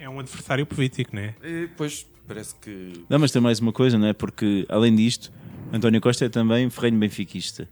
é 0.00 0.08
um 0.08 0.18
adversário 0.20 0.64
político, 0.66 1.14
não 1.14 1.22
é? 1.22 1.34
É, 1.42 1.68
Pois, 1.76 2.06
parece 2.26 2.54
que... 2.60 2.92
Não, 3.08 3.18
mas 3.18 3.30
tem 3.30 3.40
mais 3.42 3.58
uma 3.60 3.72
coisa, 3.72 3.98
não 3.98 4.06
é? 4.06 4.12
Porque, 4.12 4.64
além 4.68 4.94
disto, 4.94 5.30
António 5.72 6.00
Costa 6.00 6.24
é 6.24 6.28
também 6.28 6.68
ferrenho 6.70 6.98
benfiquista. 6.98 7.68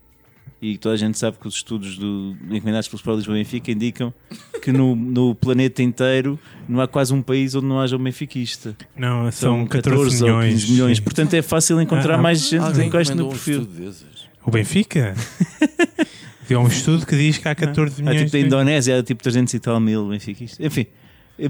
E 0.61 0.78
toda 0.78 0.94
a 0.94 0.98
gente 0.98 1.18
sabe 1.18 1.37
que 1.38 1.46
os 1.46 1.57
estudos 1.57 1.98
do, 1.98 2.35
encomendados 2.50 2.88
pelo 2.88 2.96
Sport 2.98 3.16
Lisboa 3.18 3.37
Benfica 3.37 3.70
indicam 3.70 4.14
que 4.62 4.72
no, 4.72 4.96
no 4.96 5.35
planeta 5.35 5.83
inteiro 5.83 6.38
não 6.66 6.80
há 6.80 6.88
quase 6.88 7.12
um 7.12 7.20
país 7.20 7.54
onde 7.54 7.66
não 7.66 7.80
haja 7.80 7.96
um 7.96 8.02
benfiquista. 8.02 8.74
Não, 8.96 9.30
são, 9.30 9.59
São 9.59 9.66
14, 9.66 9.96
14 9.98 10.22
ou 10.22 10.28
milhões. 10.30 10.54
15 10.62 10.72
milhões. 10.72 11.00
Portanto, 11.00 11.35
é 11.35 11.42
fácil 11.42 11.80
encontrar 11.83 12.14
Ah, 12.14 12.22
mais 12.22 12.40
gente 12.48 12.90
com 12.90 12.98
este 12.98 13.14
no 13.14 13.26
um 13.26 13.30
perfil. 13.30 13.68
O 14.42 14.50
Benfica? 14.50 15.14
Havia 16.44 16.61
um 16.61 16.66
estudo 16.68 17.07
que 17.07 17.16
diz 17.16 17.38
que 17.38 17.48
há 17.48 17.54
14 17.54 18.00
Há 18.00 18.04
milhões 18.04 18.30
tipo 18.30 18.33
da. 18.33 18.46
Indonésia, 18.46 18.98
há 18.98 19.02
tipo 19.02 19.22
300 19.22 19.54
e 19.54 19.59
tal 19.61 19.80
mil 19.80 20.09
benfiquistas. 20.09 20.64
Enfim. 20.64 20.87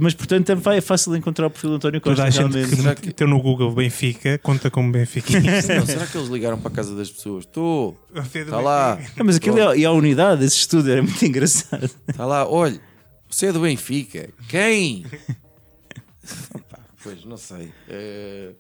Mas 0.01 0.15
portanto 0.15 0.47
também 0.47 0.79
é 0.79 0.81
fácil 0.81 1.15
encontrar 1.15 1.47
o 1.47 1.51
perfil 1.51 1.69
do 1.71 1.77
António 1.77 2.01
Toda 2.01 2.17
Costa 2.17 2.27
a 2.27 2.31
gente 2.31 2.53
realmente. 2.55 2.95
Que 2.95 3.01
que- 3.03 3.07
meteu 3.09 3.29
no 3.29 3.39
Google 3.43 3.71
Benfica 3.75 4.39
conta 4.39 4.71
como 4.71 4.91
Benfica. 4.91 5.29
Não, 5.75 5.85
será 5.85 6.07
que 6.07 6.17
eles 6.17 6.31
ligaram 6.31 6.59
para 6.59 6.71
a 6.73 6.75
casa 6.75 6.97
das 6.97 7.11
pessoas? 7.11 7.45
Estou, 7.45 7.95
está 8.35 8.61
lá, 8.61 8.99
Ah, 9.19 9.23
mas 9.25 9.37
aquilo 9.37 9.59
é, 9.59 9.77
e 9.77 9.85
a 9.85 9.93
unidade, 9.93 10.43
esse 10.43 10.57
estudo 10.57 10.91
era 10.91 11.03
muito 11.03 11.23
engraçado. 11.23 11.91
está 12.09 12.25
lá, 12.25 12.49
olha, 12.49 12.81
você 13.29 13.47
é 13.47 13.53
do 13.53 13.61
Benfica. 13.61 14.31
Quem? 14.49 15.05
Opa, 16.55 16.79
pois, 17.03 17.23
não 17.27 17.37
sei. 17.37 17.71
É, 17.89 18.53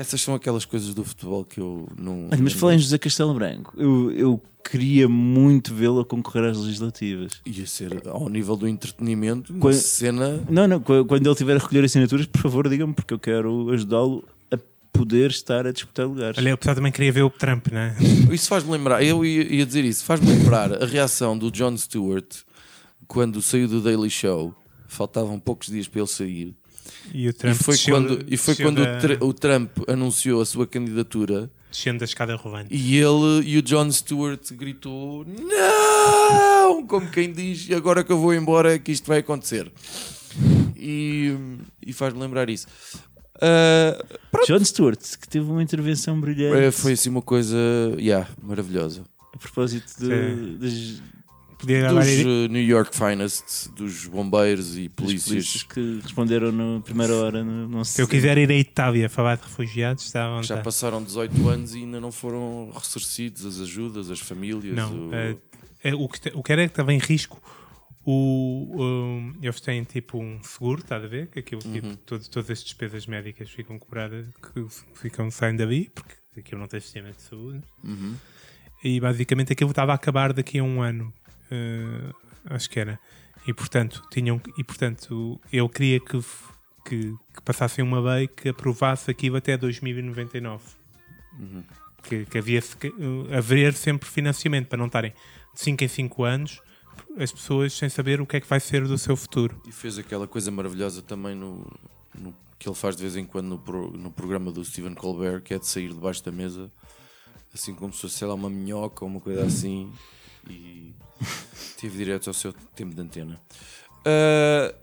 essas 0.00 0.20
são 0.22 0.34
aquelas 0.34 0.64
coisas 0.64 0.94
do 0.94 1.04
futebol 1.04 1.44
que 1.44 1.60
eu 1.60 1.86
não. 1.98 2.28
Olha, 2.32 2.42
mas 2.42 2.52
falei 2.54 2.76
em 2.76 2.78
José 2.78 2.96
Castelo 2.98 3.34
Branco. 3.34 3.72
Eu, 3.76 4.10
eu 4.12 4.42
queria 4.64 5.08
muito 5.08 5.74
vê-lo 5.74 6.00
a 6.00 6.04
concorrer 6.04 6.50
às 6.50 6.58
legislativas. 6.58 7.32
Ia 7.44 7.66
ser 7.66 8.02
ao 8.08 8.28
nível 8.28 8.56
do 8.56 8.66
entretenimento, 8.66 9.52
uma 9.52 9.60
Qua- 9.60 9.72
cena. 9.74 10.42
Não, 10.48 10.66
não, 10.66 10.80
qu- 10.80 11.04
quando 11.06 11.26
ele 11.26 11.32
estiver 11.32 11.56
a 11.56 11.58
recolher 11.58 11.84
assinaturas, 11.84 12.26
por 12.26 12.40
favor, 12.40 12.68
diga-me, 12.68 12.94
porque 12.94 13.12
eu 13.14 13.18
quero 13.18 13.70
ajudá-lo 13.70 14.24
a 14.50 14.58
poder 14.92 15.30
estar 15.30 15.66
a 15.66 15.72
disputar 15.72 16.06
lugares. 16.06 16.38
Olha, 16.38 16.54
o 16.54 16.58
pessoal 16.58 16.76
também 16.76 16.92
queria 16.92 17.12
ver 17.12 17.22
o 17.22 17.30
Trump, 17.30 17.68
não 17.72 17.80
é? 17.80 17.96
Isso 18.32 18.48
faz-me 18.48 18.72
lembrar, 18.72 19.02
eu 19.02 19.24
ia, 19.24 19.42
ia 19.54 19.66
dizer 19.66 19.84
isso, 19.84 20.04
faz-me 20.04 20.28
lembrar 20.30 20.82
a 20.82 20.86
reação 20.86 21.36
do 21.36 21.50
Jon 21.50 21.76
Stewart 21.76 22.26
quando 23.06 23.40
saiu 23.42 23.68
do 23.68 23.80
Daily 23.80 24.08
Show. 24.10 24.54
Faltavam 24.88 25.38
poucos 25.38 25.68
dias 25.68 25.86
para 25.86 26.00
ele 26.00 26.08
sair. 26.08 26.54
E 27.12 27.28
o 27.28 27.32
Trump 27.34 27.54
e 27.54 27.58
foi 27.62 27.74
desceu- 27.74 27.94
quando, 27.94 28.24
e 28.28 28.36
foi 28.36 28.54
quando 28.56 28.84
da- 28.84 28.96
o, 28.96 29.00
Tr- 29.00 29.24
o 29.24 29.32
Trump 29.32 29.70
anunciou 29.88 30.40
a 30.40 30.46
sua 30.46 30.66
candidatura 30.66 31.50
descendo 31.70 31.98
da 32.00 32.04
escada 32.04 32.34
rolante. 32.36 32.68
e 32.74 32.96
ele 32.96 33.42
e 33.44 33.58
o 33.58 33.62
Jon 33.62 33.90
Stewart 33.90 34.52
gritou: 34.52 35.24
Não! 35.26 36.86
Como 36.86 37.08
quem 37.10 37.32
diz, 37.32 37.70
agora 37.70 38.02
que 38.04 38.10
eu 38.12 38.18
vou 38.18 38.34
embora 38.34 38.74
é 38.74 38.78
que 38.78 38.90
isto 38.92 39.06
vai 39.06 39.18
acontecer. 39.18 39.70
E, 40.76 41.34
e 41.86 41.92
faz-me 41.92 42.20
lembrar 42.20 42.48
isso. 42.48 42.66
Ah, 43.42 44.02
John 44.46 44.64
Stewart, 44.64 45.00
que 45.20 45.28
teve 45.28 45.46
uma 45.50 45.62
intervenção 45.62 46.20
brilhante 46.20 46.56
eh, 46.58 46.70
foi 46.70 46.92
assim 46.92 47.08
uma 47.08 47.22
coisa 47.22 47.56
yeah, 47.98 48.28
maravilhosa. 48.42 49.02
a 49.34 49.38
propósito 49.38 49.92
de, 49.98 50.56
das 50.58 51.02
Podia 51.60 51.88
Dos 51.88 52.06
eh, 52.06 52.48
New 52.48 52.62
York 52.62 52.96
Finest, 52.96 53.68
dos 53.72 54.06
bombeiros 54.06 54.78
e 54.78 54.88
polícias. 54.88 55.24
polícias 55.28 55.62
que 55.64 56.00
responderam 56.02 56.50
na 56.50 56.80
primeira 56.80 57.14
hora. 57.14 57.44
No, 57.44 57.68
não 57.68 57.84
Se 57.84 58.00
eu 58.00 58.08
quiser 58.08 58.38
ir 58.38 58.50
à 58.50 58.54
Itália 58.54 59.08
falar 59.10 59.36
de 59.36 59.42
refugiados, 59.42 60.04
está 60.06 60.38
à 60.38 60.42
Já 60.42 60.56
passaram 60.58 61.02
18 61.02 61.48
anos 61.48 61.74
e 61.74 61.78
ainda 61.78 62.00
não 62.00 62.10
foram 62.10 62.70
ressarcidos 62.74 63.44
as 63.44 63.60
ajudas, 63.60 64.10
as 64.10 64.20
famílias. 64.20 64.74
Não, 64.74 65.08
o- 65.10 65.14
é, 65.14 65.36
é, 65.84 65.94
o, 65.94 66.08
que, 66.08 66.28
o 66.34 66.42
que 66.42 66.52
era 66.52 66.62
que 66.66 66.72
estava 66.72 66.92
em 66.94 66.98
risco, 66.98 67.40
o, 68.04 68.76
o- 68.82 69.32
eles 69.42 69.60
têm 69.60 69.84
tipo 69.84 70.18
um 70.18 70.42
seguro, 70.42 70.80
estás 70.80 71.04
a 71.04 71.06
ver? 71.06 71.26
Que 71.28 71.40
aquilo, 71.40 71.60
tipo, 71.60 71.86
Uhum. 71.88 71.96
todo- 72.06 72.26
todas 72.28 72.50
as 72.50 72.64
despesas 72.64 73.06
médicas 73.06 73.50
ficam 73.50 73.78
cobradas, 73.78 74.26
que 74.54 74.66
ficam 74.94 75.30
saindo 75.30 75.58
dali, 75.58 75.90
porque 75.94 76.14
aquilo 76.38 76.60
não 76.60 76.68
tem 76.68 76.80
sistema 76.80 77.10
de 77.12 77.20
saúde. 77.20 77.60
Uhum. 77.84 78.14
E 78.82 78.98
basicamente 78.98 79.52
aquilo 79.52 79.68
estava 79.70 79.92
a 79.92 79.94
acabar 79.94 80.32
daqui 80.32 80.58
a 80.58 80.64
um 80.64 80.80
ano, 80.80 81.12
eh, 81.50 82.12
acho 82.46 82.68
que 82.70 82.78
era. 82.80 82.98
E 83.46 83.54
portanto, 83.54 84.02
tinham, 84.10 84.40
e, 84.58 84.62
portanto 84.64 85.40
eu 85.52 85.68
queria 85.68 85.98
que, 85.98 86.18
que, 86.84 87.14
que 87.34 87.42
passassem 87.44 87.82
uma 87.84 87.98
lei 88.00 88.28
que 88.28 88.50
aprovasse 88.50 89.10
aquilo 89.10 89.36
até 89.36 89.56
2099 89.56 90.62
que, 92.02 92.24
que 92.26 92.38
havia 92.38 92.60
que, 92.60 92.88
uh, 92.88 93.36
haver 93.36 93.74
sempre 93.74 94.08
financiamento 94.08 94.68
para 94.68 94.78
não 94.78 94.86
estarem 94.86 95.12
de 95.54 95.60
5 95.60 95.84
em 95.84 95.88
5 95.88 96.24
anos 96.24 96.60
as 97.18 97.32
pessoas 97.32 97.72
sem 97.72 97.88
saber 97.88 98.20
o 98.20 98.26
que 98.26 98.36
é 98.36 98.40
que 98.40 98.46
vai 98.46 98.60
ser 98.60 98.86
do 98.86 98.96
seu 98.98 99.16
futuro. 99.16 99.60
E 99.66 99.72
fez 99.72 99.98
aquela 99.98 100.26
coisa 100.28 100.50
maravilhosa 100.50 101.02
também 101.02 101.34
no, 101.34 101.66
no- 102.18 102.34
que 102.58 102.68
ele 102.68 102.76
faz 102.76 102.94
de 102.94 103.02
vez 103.02 103.16
em 103.16 103.24
quando 103.24 103.46
no, 103.48 103.58
pro- 103.58 103.90
no 103.90 104.10
programa 104.10 104.52
do 104.52 104.62
Stephen 104.64 104.94
Colbert, 104.94 105.42
que 105.42 105.54
é 105.54 105.58
de 105.58 105.66
sair 105.66 105.88
debaixo 105.88 106.22
da 106.24 106.30
mesa, 106.30 106.70
assim 107.54 107.74
como 107.74 107.92
se 107.92 108.02
fosse 108.02 108.18
sei 108.18 108.28
lá, 108.28 108.34
uma 108.34 108.50
minhoca 108.50 109.04
ou 109.04 109.10
uma 109.10 109.20
coisa 109.20 109.44
assim, 109.44 109.90
e 110.48 110.94
tive 111.76 111.98
direto 111.98 112.28
ao 112.28 112.34
seu 112.34 112.52
tempo 112.74 112.94
de 112.94 113.00
antena. 113.00 113.40
Ah, 114.04 114.74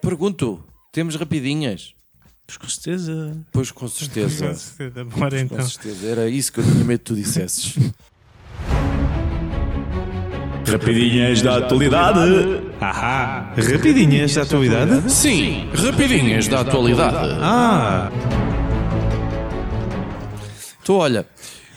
pergunto: 0.00 0.62
temos 0.92 1.16
rapidinhas? 1.16 1.94
Pois 2.46 2.56
com 2.58 2.68
certeza. 2.68 3.36
Pois 3.52 3.70
com 3.72 3.88
certeza. 3.88 4.56
Bora 5.16 5.36
Com 5.38 5.54
então. 5.54 5.68
certeza, 5.68 6.06
era 6.06 6.28
isso 6.28 6.52
que 6.52 6.60
eu 6.60 6.64
tinha 6.64 6.84
medo 6.84 7.00
que 7.00 7.04
tu 7.04 7.14
dissesses. 7.16 7.74
Rapidinhas 10.70 11.42
da 11.42 11.58
atualidade. 11.58 12.20
Ahá! 12.80 13.52
Rapidinhas 13.56 14.34
da 14.34 14.42
atualidade? 14.42 15.10
Sim, 15.12 15.70
rapidinhas 15.74 16.48
da 16.48 16.60
atualidade. 16.60 17.38
Ah! 17.40 18.10
Então, 20.82 20.96
olha, 20.96 21.26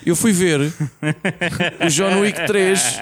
eu 0.10 0.16
fui 0.16 0.32
ver 0.32 0.60
o 0.62 1.88
John 1.90 2.22
Wick 2.22 2.46
3 2.48 3.00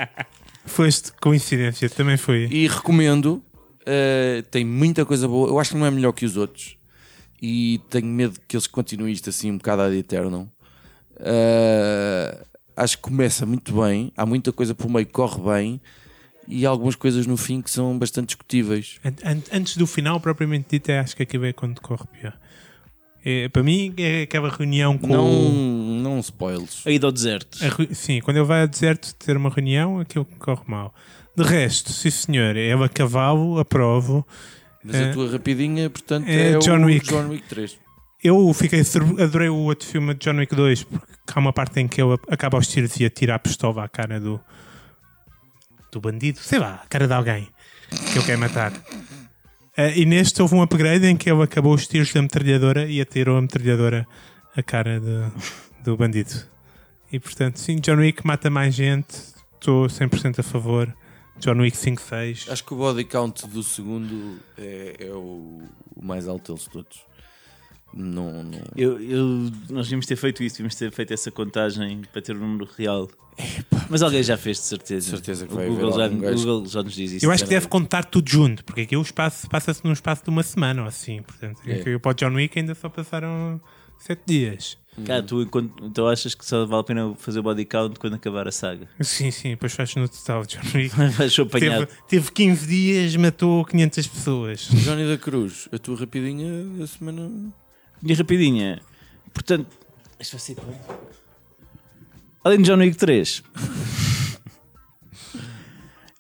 Foste 0.66 1.12
coincidência, 1.22 1.90
também 1.90 2.18
foi. 2.18 2.48
e 2.52 2.68
recomendo. 2.68 3.42
Uh, 3.82 4.42
tem 4.52 4.66
muita 4.66 5.06
coisa 5.06 5.28
boa. 5.28 5.48
Eu 5.50 5.60
acho 5.60 5.72
que 5.72 5.78
não 5.78 5.86
é 5.86 5.92
melhor 5.92 6.12
que 6.12 6.26
os 6.26 6.36
outros. 6.36 6.76
E 7.42 7.80
tenho 7.90 8.08
medo 8.08 8.38
que 8.48 8.56
eles 8.58 8.68
continuem 8.68 9.14
isto 9.14 9.30
assim 9.30 9.50
um 9.52 9.58
bocado 9.58 9.84
ad 9.84 9.96
eternum. 9.98 10.48
Uh, 11.20 12.46
acho 12.76 12.98
que 12.98 13.04
começa 13.04 13.46
muito 13.46 13.74
bem. 13.82 14.12
Há 14.18 14.26
muita 14.26 14.52
coisa 14.52 14.76
por 14.76 14.90
meio 14.90 15.06
que 15.06 15.12
corre 15.14 15.42
bem. 15.42 15.82
E 16.50 16.66
há 16.66 16.70
algumas 16.70 16.96
coisas 16.96 17.26
no 17.28 17.36
fim 17.38 17.62
que 17.62 17.70
são 17.72 17.98
bastante 17.98 18.28
discutíveis. 18.28 19.00
An- 19.06 19.32
an- 19.32 19.42
Antes 19.52 19.76
do 19.78 19.86
final, 19.88 20.20
propriamente 20.20 20.68
dito, 20.72 20.90
é, 20.90 21.00
acho 21.00 21.16
que 21.16 21.24
é 21.24 21.54
quando 21.54 21.82
corre 21.82 22.06
pior. 22.08 22.38
É, 23.30 23.50
para 23.50 23.62
mim, 23.64 23.94
é 23.98 24.22
aquela 24.22 24.50
reunião 24.50 24.98
com. 24.98 25.08
Não, 25.08 25.26
o- 25.28 26.00
não 26.02 26.20
spoilers. 26.20 26.86
A 26.88 26.92
ida 26.92 27.08
ao 27.08 27.12
deserto. 27.12 27.58
a 27.62 27.94
sim, 27.94 28.22
quando 28.22 28.38
ele 28.38 28.46
vai 28.46 28.62
ao 28.62 28.68
deserto 28.68 29.14
ter 29.16 29.36
uma 29.36 29.50
reunião, 29.50 30.00
aquilo 30.00 30.24
corre 30.40 30.62
mal. 30.68 30.94
De 31.36 31.44
resto, 31.44 31.92
sim 31.92 32.10
senhor, 32.10 32.56
é 32.56 32.72
a 32.72 32.88
cavalo, 32.90 33.60
aprovo. 33.60 34.26
Mas 34.84 34.96
É. 34.96 35.10
a 35.10 35.14
tua 35.14 35.30
rapidinha, 35.30 35.90
portanto, 35.90 36.26
É 36.28 36.54
é, 36.54 36.58
John 36.60 36.80
o 36.82 36.86
Wick. 36.86 37.06
John 37.10 37.28
Wick 37.30 37.48
3. 37.50 37.78
Eu 38.24 38.52
fiquei 38.54 38.82
adorei 39.22 39.50
o 39.50 39.56
outro 39.58 39.86
filme 39.88 40.14
de 40.14 40.20
John 40.26 40.38
Wick 40.38 40.56
2 40.56 40.84
porque 40.84 41.06
há 41.36 41.40
uma 41.40 41.52
parte 41.54 41.80
em 41.82 41.88
que 41.88 42.02
ele 42.02 42.18
acaba 42.30 42.58
aos 42.58 42.68
tiros 42.68 42.96
e 43.00 43.06
atira 43.06 43.36
a 43.36 43.40
pistola 43.40 43.84
à 43.84 43.90
cara 43.90 44.20
do 44.20 44.40
do 45.92 46.00
bandido, 46.02 46.40
sei 46.40 46.60
lá, 46.60 46.82
a 46.84 46.88
cara 46.88 47.08
de 47.08 47.14
alguém 47.14 47.48
que 48.12 48.18
ele 48.18 48.26
quer 48.26 48.38
matar. 48.38 48.72
Eh, 49.78 50.00
e 50.00 50.06
neste 50.06 50.42
houve 50.42 50.56
um 50.56 50.62
upgrade 50.62 51.06
em 51.06 51.16
que 51.16 51.30
ele 51.30 51.44
acabou 51.44 51.74
os 51.74 51.88
tiros 51.88 52.12
da 52.12 52.22
metralhadora 52.22 52.86
e 52.90 53.00
atirou 53.00 53.38
a 53.38 53.42
metralhadora 53.42 54.08
à 54.56 54.64
cara 54.64 55.00
de- 55.00 55.32
do 55.84 55.96
bandido. 55.96 56.34
E 57.12 57.20
portanto, 57.20 57.58
sim, 57.60 57.76
John 57.78 57.98
Wick 57.98 58.26
mata 58.26 58.50
mais 58.50 58.74
gente, 58.76 59.16
estou 59.54 59.88
100% 59.88 60.40
a 60.40 60.44
favor. 60.44 60.94
John 61.40 61.60
Wick 61.60 61.78
5-6. 61.78 62.50
Acho 62.52 62.64
que 62.66 62.74
o 62.74 62.78
body 62.78 63.04
count 63.06 63.46
do 63.48 63.62
segundo 63.62 64.40
é, 64.58 64.96
é 65.00 65.12
o, 65.12 65.62
o 65.96 66.04
mais 66.04 66.28
alto 66.28 66.52
deles 66.54 66.68
todos. 66.68 67.00
Não, 67.94 68.44
não. 68.44 68.62
Eu, 68.76 69.00
eu- 69.02 69.52
nós 69.70 69.86
devíamos 69.88 70.06
ter 70.06 70.16
feito 70.16 70.44
isso, 70.44 70.56
devíamos 70.56 70.76
ter 70.76 70.92
feito 70.92 71.14
essa 71.14 71.32
contagem 71.32 72.02
para 72.12 72.22
ter 72.22 72.36
o 72.36 72.40
número 72.40 72.70
real. 72.78 73.10
Mas 73.90 74.02
alguém 74.02 74.22
já 74.24 74.36
fez, 74.38 74.58
de 74.58 74.64
certeza. 74.66 75.06
De 75.06 75.10
certeza 75.18 75.46
que 75.48 75.54
o 75.54 75.56
vai 75.58 75.68
Google 75.68 75.92
já. 75.94 76.08
Google 76.08 76.66
já 76.66 76.82
nos 76.84 76.94
diz 76.94 77.12
isso. 77.14 77.26
Eu 77.26 77.32
acho 77.32 77.44
que 77.44 77.50
deve 77.52 77.68
contar 77.68 78.04
tudo 78.06 78.30
junto, 78.30 78.64
porque 78.66 78.82
aqui 78.82 78.98
o 78.98 79.02
espaço 79.02 79.48
passa-se 79.50 79.84
num 79.86 79.94
espaço 79.94 80.24
de 80.24 80.30
uma 80.30 80.44
semana 80.44 80.82
ou 80.82 80.88
assim. 80.88 81.22
Portanto, 81.22 81.60
É. 81.66 81.74
aqui 81.74 82.00
para 82.00 82.12
o 82.12 82.14
John 82.16 82.34
Wick 82.36 82.58
ainda 82.58 82.74
só 82.76 82.90
passaram 82.90 83.62
sete 84.00 84.22
dias. 84.26 84.78
Cá, 85.06 85.22
tu 85.22 85.44
enquanto, 85.44 85.86
então 85.86 86.08
achas 86.08 86.34
que 86.34 86.44
só 86.44 86.66
vale 86.66 86.82
a 86.82 86.84
pena 86.84 87.14
fazer 87.20 87.40
o 87.40 87.44
body 87.44 87.66
count 87.66 88.00
quando 88.00 88.16
acabar 88.16 88.48
a 88.48 88.52
saga? 88.52 88.90
Sim, 89.00 89.30
sim, 89.30 89.50
depois 89.52 89.72
faz 89.74 89.94
no 89.96 90.10
total. 90.10 90.44
John 90.44 90.60
Wick 90.74 90.96
teve, 91.60 91.86
teve 92.08 92.32
15 92.32 92.68
dias, 92.68 93.16
matou 93.16 93.64
500 93.64 94.08
pessoas. 94.08 94.62
Johnny 94.72 95.08
da 95.08 95.18
Cruz, 95.20 95.70
a 95.72 95.78
tua 95.78 95.98
rapidinha 96.00 96.64
da 96.80 96.88
semana. 96.88 97.30
E 98.04 98.14
rapidinha. 98.14 98.82
Portanto, 99.34 99.68
isto 100.20 100.32
vai 100.34 100.40
ser 100.40 100.56
bom. 100.56 101.08
Além 102.44 102.62
de 102.62 102.70
John 102.70 102.78
Wick 102.80 102.96
3, 102.98 103.44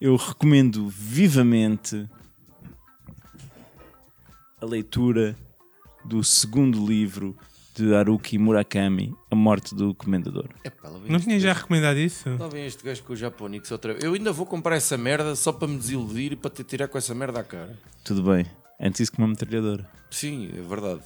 eu 0.01 0.15
recomendo 0.15 0.87
vivamente 0.89 2.07
a 4.61 4.65
leitura 4.65 5.35
do 6.03 6.23
segundo 6.23 6.85
livro 6.85 7.37
de 7.75 7.93
Haruki 7.93 8.37
Murakami, 8.39 9.13
A 9.29 9.35
Morte 9.35 9.75
do 9.75 9.93
Comendador. 9.93 10.49
Epá, 10.63 10.89
Não 11.07 11.19
tinha 11.19 11.39
já 11.39 11.53
recomendado 11.53 11.97
isso? 11.97 12.27
Lá 12.39 12.47
vem 12.47 12.65
este 12.65 12.83
gajo 12.83 13.03
com 13.03 13.13
o 13.13 13.15
Japonix 13.15 13.71
outra 13.71 13.93
vez. 13.93 14.03
Eu 14.03 14.13
ainda 14.13 14.33
vou 14.33 14.45
comprar 14.45 14.75
essa 14.75 14.97
merda 14.97 15.35
só 15.35 15.51
para 15.53 15.67
me 15.67 15.77
desiludir 15.77 16.33
e 16.33 16.35
para 16.35 16.49
te 16.49 16.63
tirar 16.63 16.87
com 16.87 16.97
essa 16.97 17.13
merda 17.13 17.39
à 17.39 17.43
cara. 17.43 17.77
Tudo 18.03 18.23
bem. 18.23 18.45
Antes 18.79 19.01
isso 19.01 19.11
com 19.11 19.21
uma 19.21 19.27
metralhadora. 19.27 19.87
Sim, 20.09 20.49
é 20.57 20.61
verdade. 20.61 21.01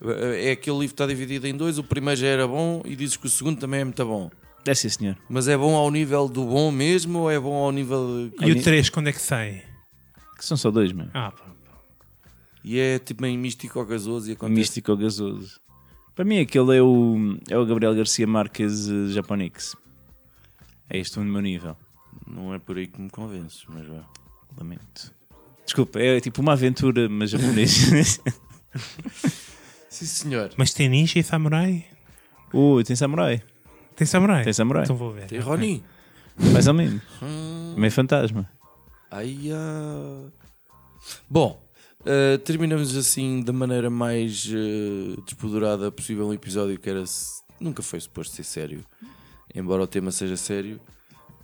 É 0.00 0.52
aquele 0.52 0.78
livro 0.78 0.94
que 0.94 1.02
está 1.02 1.06
dividido 1.06 1.46
em 1.46 1.56
dois. 1.56 1.76
O 1.78 1.84
primeiro 1.84 2.20
já 2.20 2.26
era 2.28 2.46
bom 2.46 2.82
e 2.84 2.94
dizes 2.94 3.16
que 3.16 3.26
o 3.26 3.30
segundo 3.30 3.58
também 3.58 3.80
é 3.80 3.84
muito 3.84 4.04
bom. 4.04 4.30
É 4.66 4.74
sim, 4.74 4.88
senhor. 4.88 5.16
Mas 5.28 5.48
é 5.48 5.56
bom 5.56 5.74
ao 5.74 5.90
nível 5.90 6.28
do 6.28 6.44
bom 6.44 6.70
mesmo 6.70 7.20
ou 7.20 7.30
é 7.30 7.38
bom 7.40 7.54
ao 7.54 7.72
nível. 7.72 8.30
de- 8.38 8.46
E 8.46 8.52
o 8.52 8.62
3, 8.62 8.90
quando 8.90 9.08
é 9.08 9.12
que 9.12 9.20
sai? 9.20 9.64
Que 10.36 10.44
são 10.44 10.56
só 10.56 10.70
dois, 10.70 10.92
mano. 10.92 11.10
Ah, 11.14 11.32
pá. 11.32 11.46
E 12.62 12.78
é 12.78 12.98
tipo 12.98 13.22
meio 13.22 13.38
místico 13.38 13.78
ou 13.78 13.86
gasoso 13.86 14.28
e 14.28 14.34
acontece. 14.34 14.58
Místico 14.58 14.90
ou 14.92 14.96
gasoso. 14.98 15.58
Para 16.14 16.24
mim, 16.24 16.38
aquele 16.40 16.76
é 16.76 16.82
o, 16.82 17.38
é 17.48 17.56
o 17.56 17.64
Gabriel 17.64 17.94
Garcia 17.94 18.26
Marques 18.26 18.88
uh, 18.88 19.08
Japonix. 19.10 19.74
É 20.90 20.98
este 20.98 21.18
o 21.18 21.24
meu 21.24 21.40
nível. 21.40 21.76
Não 22.26 22.52
é 22.52 22.58
por 22.58 22.76
aí 22.76 22.86
que 22.86 23.00
me 23.00 23.08
convences, 23.08 23.62
mas 23.68 23.86
vá. 23.86 24.04
Lamento. 24.56 25.12
Desculpa, 25.64 25.98
é 26.00 26.20
tipo 26.20 26.40
uma 26.42 26.52
aventura, 26.52 27.08
mas 27.08 27.30
japonês. 27.30 28.20
Sim, 29.88 30.06
senhor. 30.06 30.50
Mas 30.56 30.72
tem 30.72 30.88
ninja 30.88 31.18
e 31.18 31.22
samurai? 31.22 31.84
Ui, 32.52 32.84
tem 32.84 32.94
samurai. 32.96 33.42
Tem 33.96 34.06
samurai? 34.06 34.44
Tem 34.44 34.52
samurai. 34.52 34.84
Então 34.84 34.96
vou 34.96 35.12
ver. 35.12 35.26
Tem 35.26 35.38
Ronin. 35.40 35.82
Mais 36.52 36.66
ou 36.68 36.74
menos. 36.74 37.02
Hum, 37.22 37.74
Meio 37.76 37.92
fantasma. 37.92 38.48
ai, 39.10 39.50
ah. 39.52 40.28
Bom, 41.28 41.60
ah, 42.06 42.38
terminamos 42.44 42.96
assim 42.96 43.42
da 43.42 43.52
maneira 43.52 43.90
mais 43.90 44.46
ah, 44.52 45.20
despoderada 45.26 45.90
possível 45.90 46.28
um 46.28 46.32
episódio 46.32 46.78
que 46.78 46.88
era 46.88 47.02
nunca 47.60 47.82
foi 47.82 47.98
suposto 48.00 48.36
ser 48.36 48.44
sério, 48.44 48.84
embora 49.54 49.82
o 49.82 49.86
tema 49.86 50.10
seja 50.12 50.36
sério. 50.36 50.80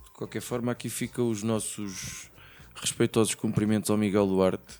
De 0.05 0.11
qualquer 0.11 0.41
forma, 0.41 0.71
aqui 0.71 0.87
ficam 0.89 1.29
os 1.29 1.43
nossos 1.43 2.29
respeitosos 2.75 3.35
cumprimentos 3.35 3.89
ao 3.89 3.97
Miguel 3.97 4.25
Duarte, 4.27 4.79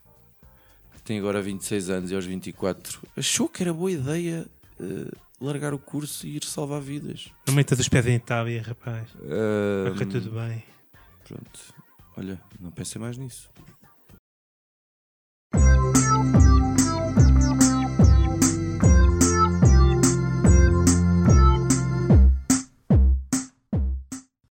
tem 1.06 1.20
agora 1.20 1.42
26 1.42 1.90
anos 1.90 2.12
e 2.12 2.16
aos 2.16 2.26
24 2.26 3.00
achou 3.16 3.48
que 3.48 3.62
era 3.64 3.72
boa 3.72 3.92
ideia 3.92 4.46
ah, 4.80 5.16
largar 5.40 5.74
o 5.74 5.80
curso 5.80 6.26
e 6.26 6.36
ir 6.36 6.44
salvar 6.44 6.82
vidas. 6.82 7.30
Não 7.48 7.54
metas 7.54 7.80
os 7.80 7.88
pés 7.88 8.08
em 8.08 8.16
Itália, 8.16 8.62
rapaz. 8.62 9.08
Vai 9.14 9.94
correr 9.94 10.06
tudo 10.08 10.32
bem. 10.32 10.64
Pronto. 11.28 11.60
Olha, 12.18 12.42
não 12.60 12.72
pensei 12.72 13.00
mais 13.00 13.18
nisso. 13.18 13.50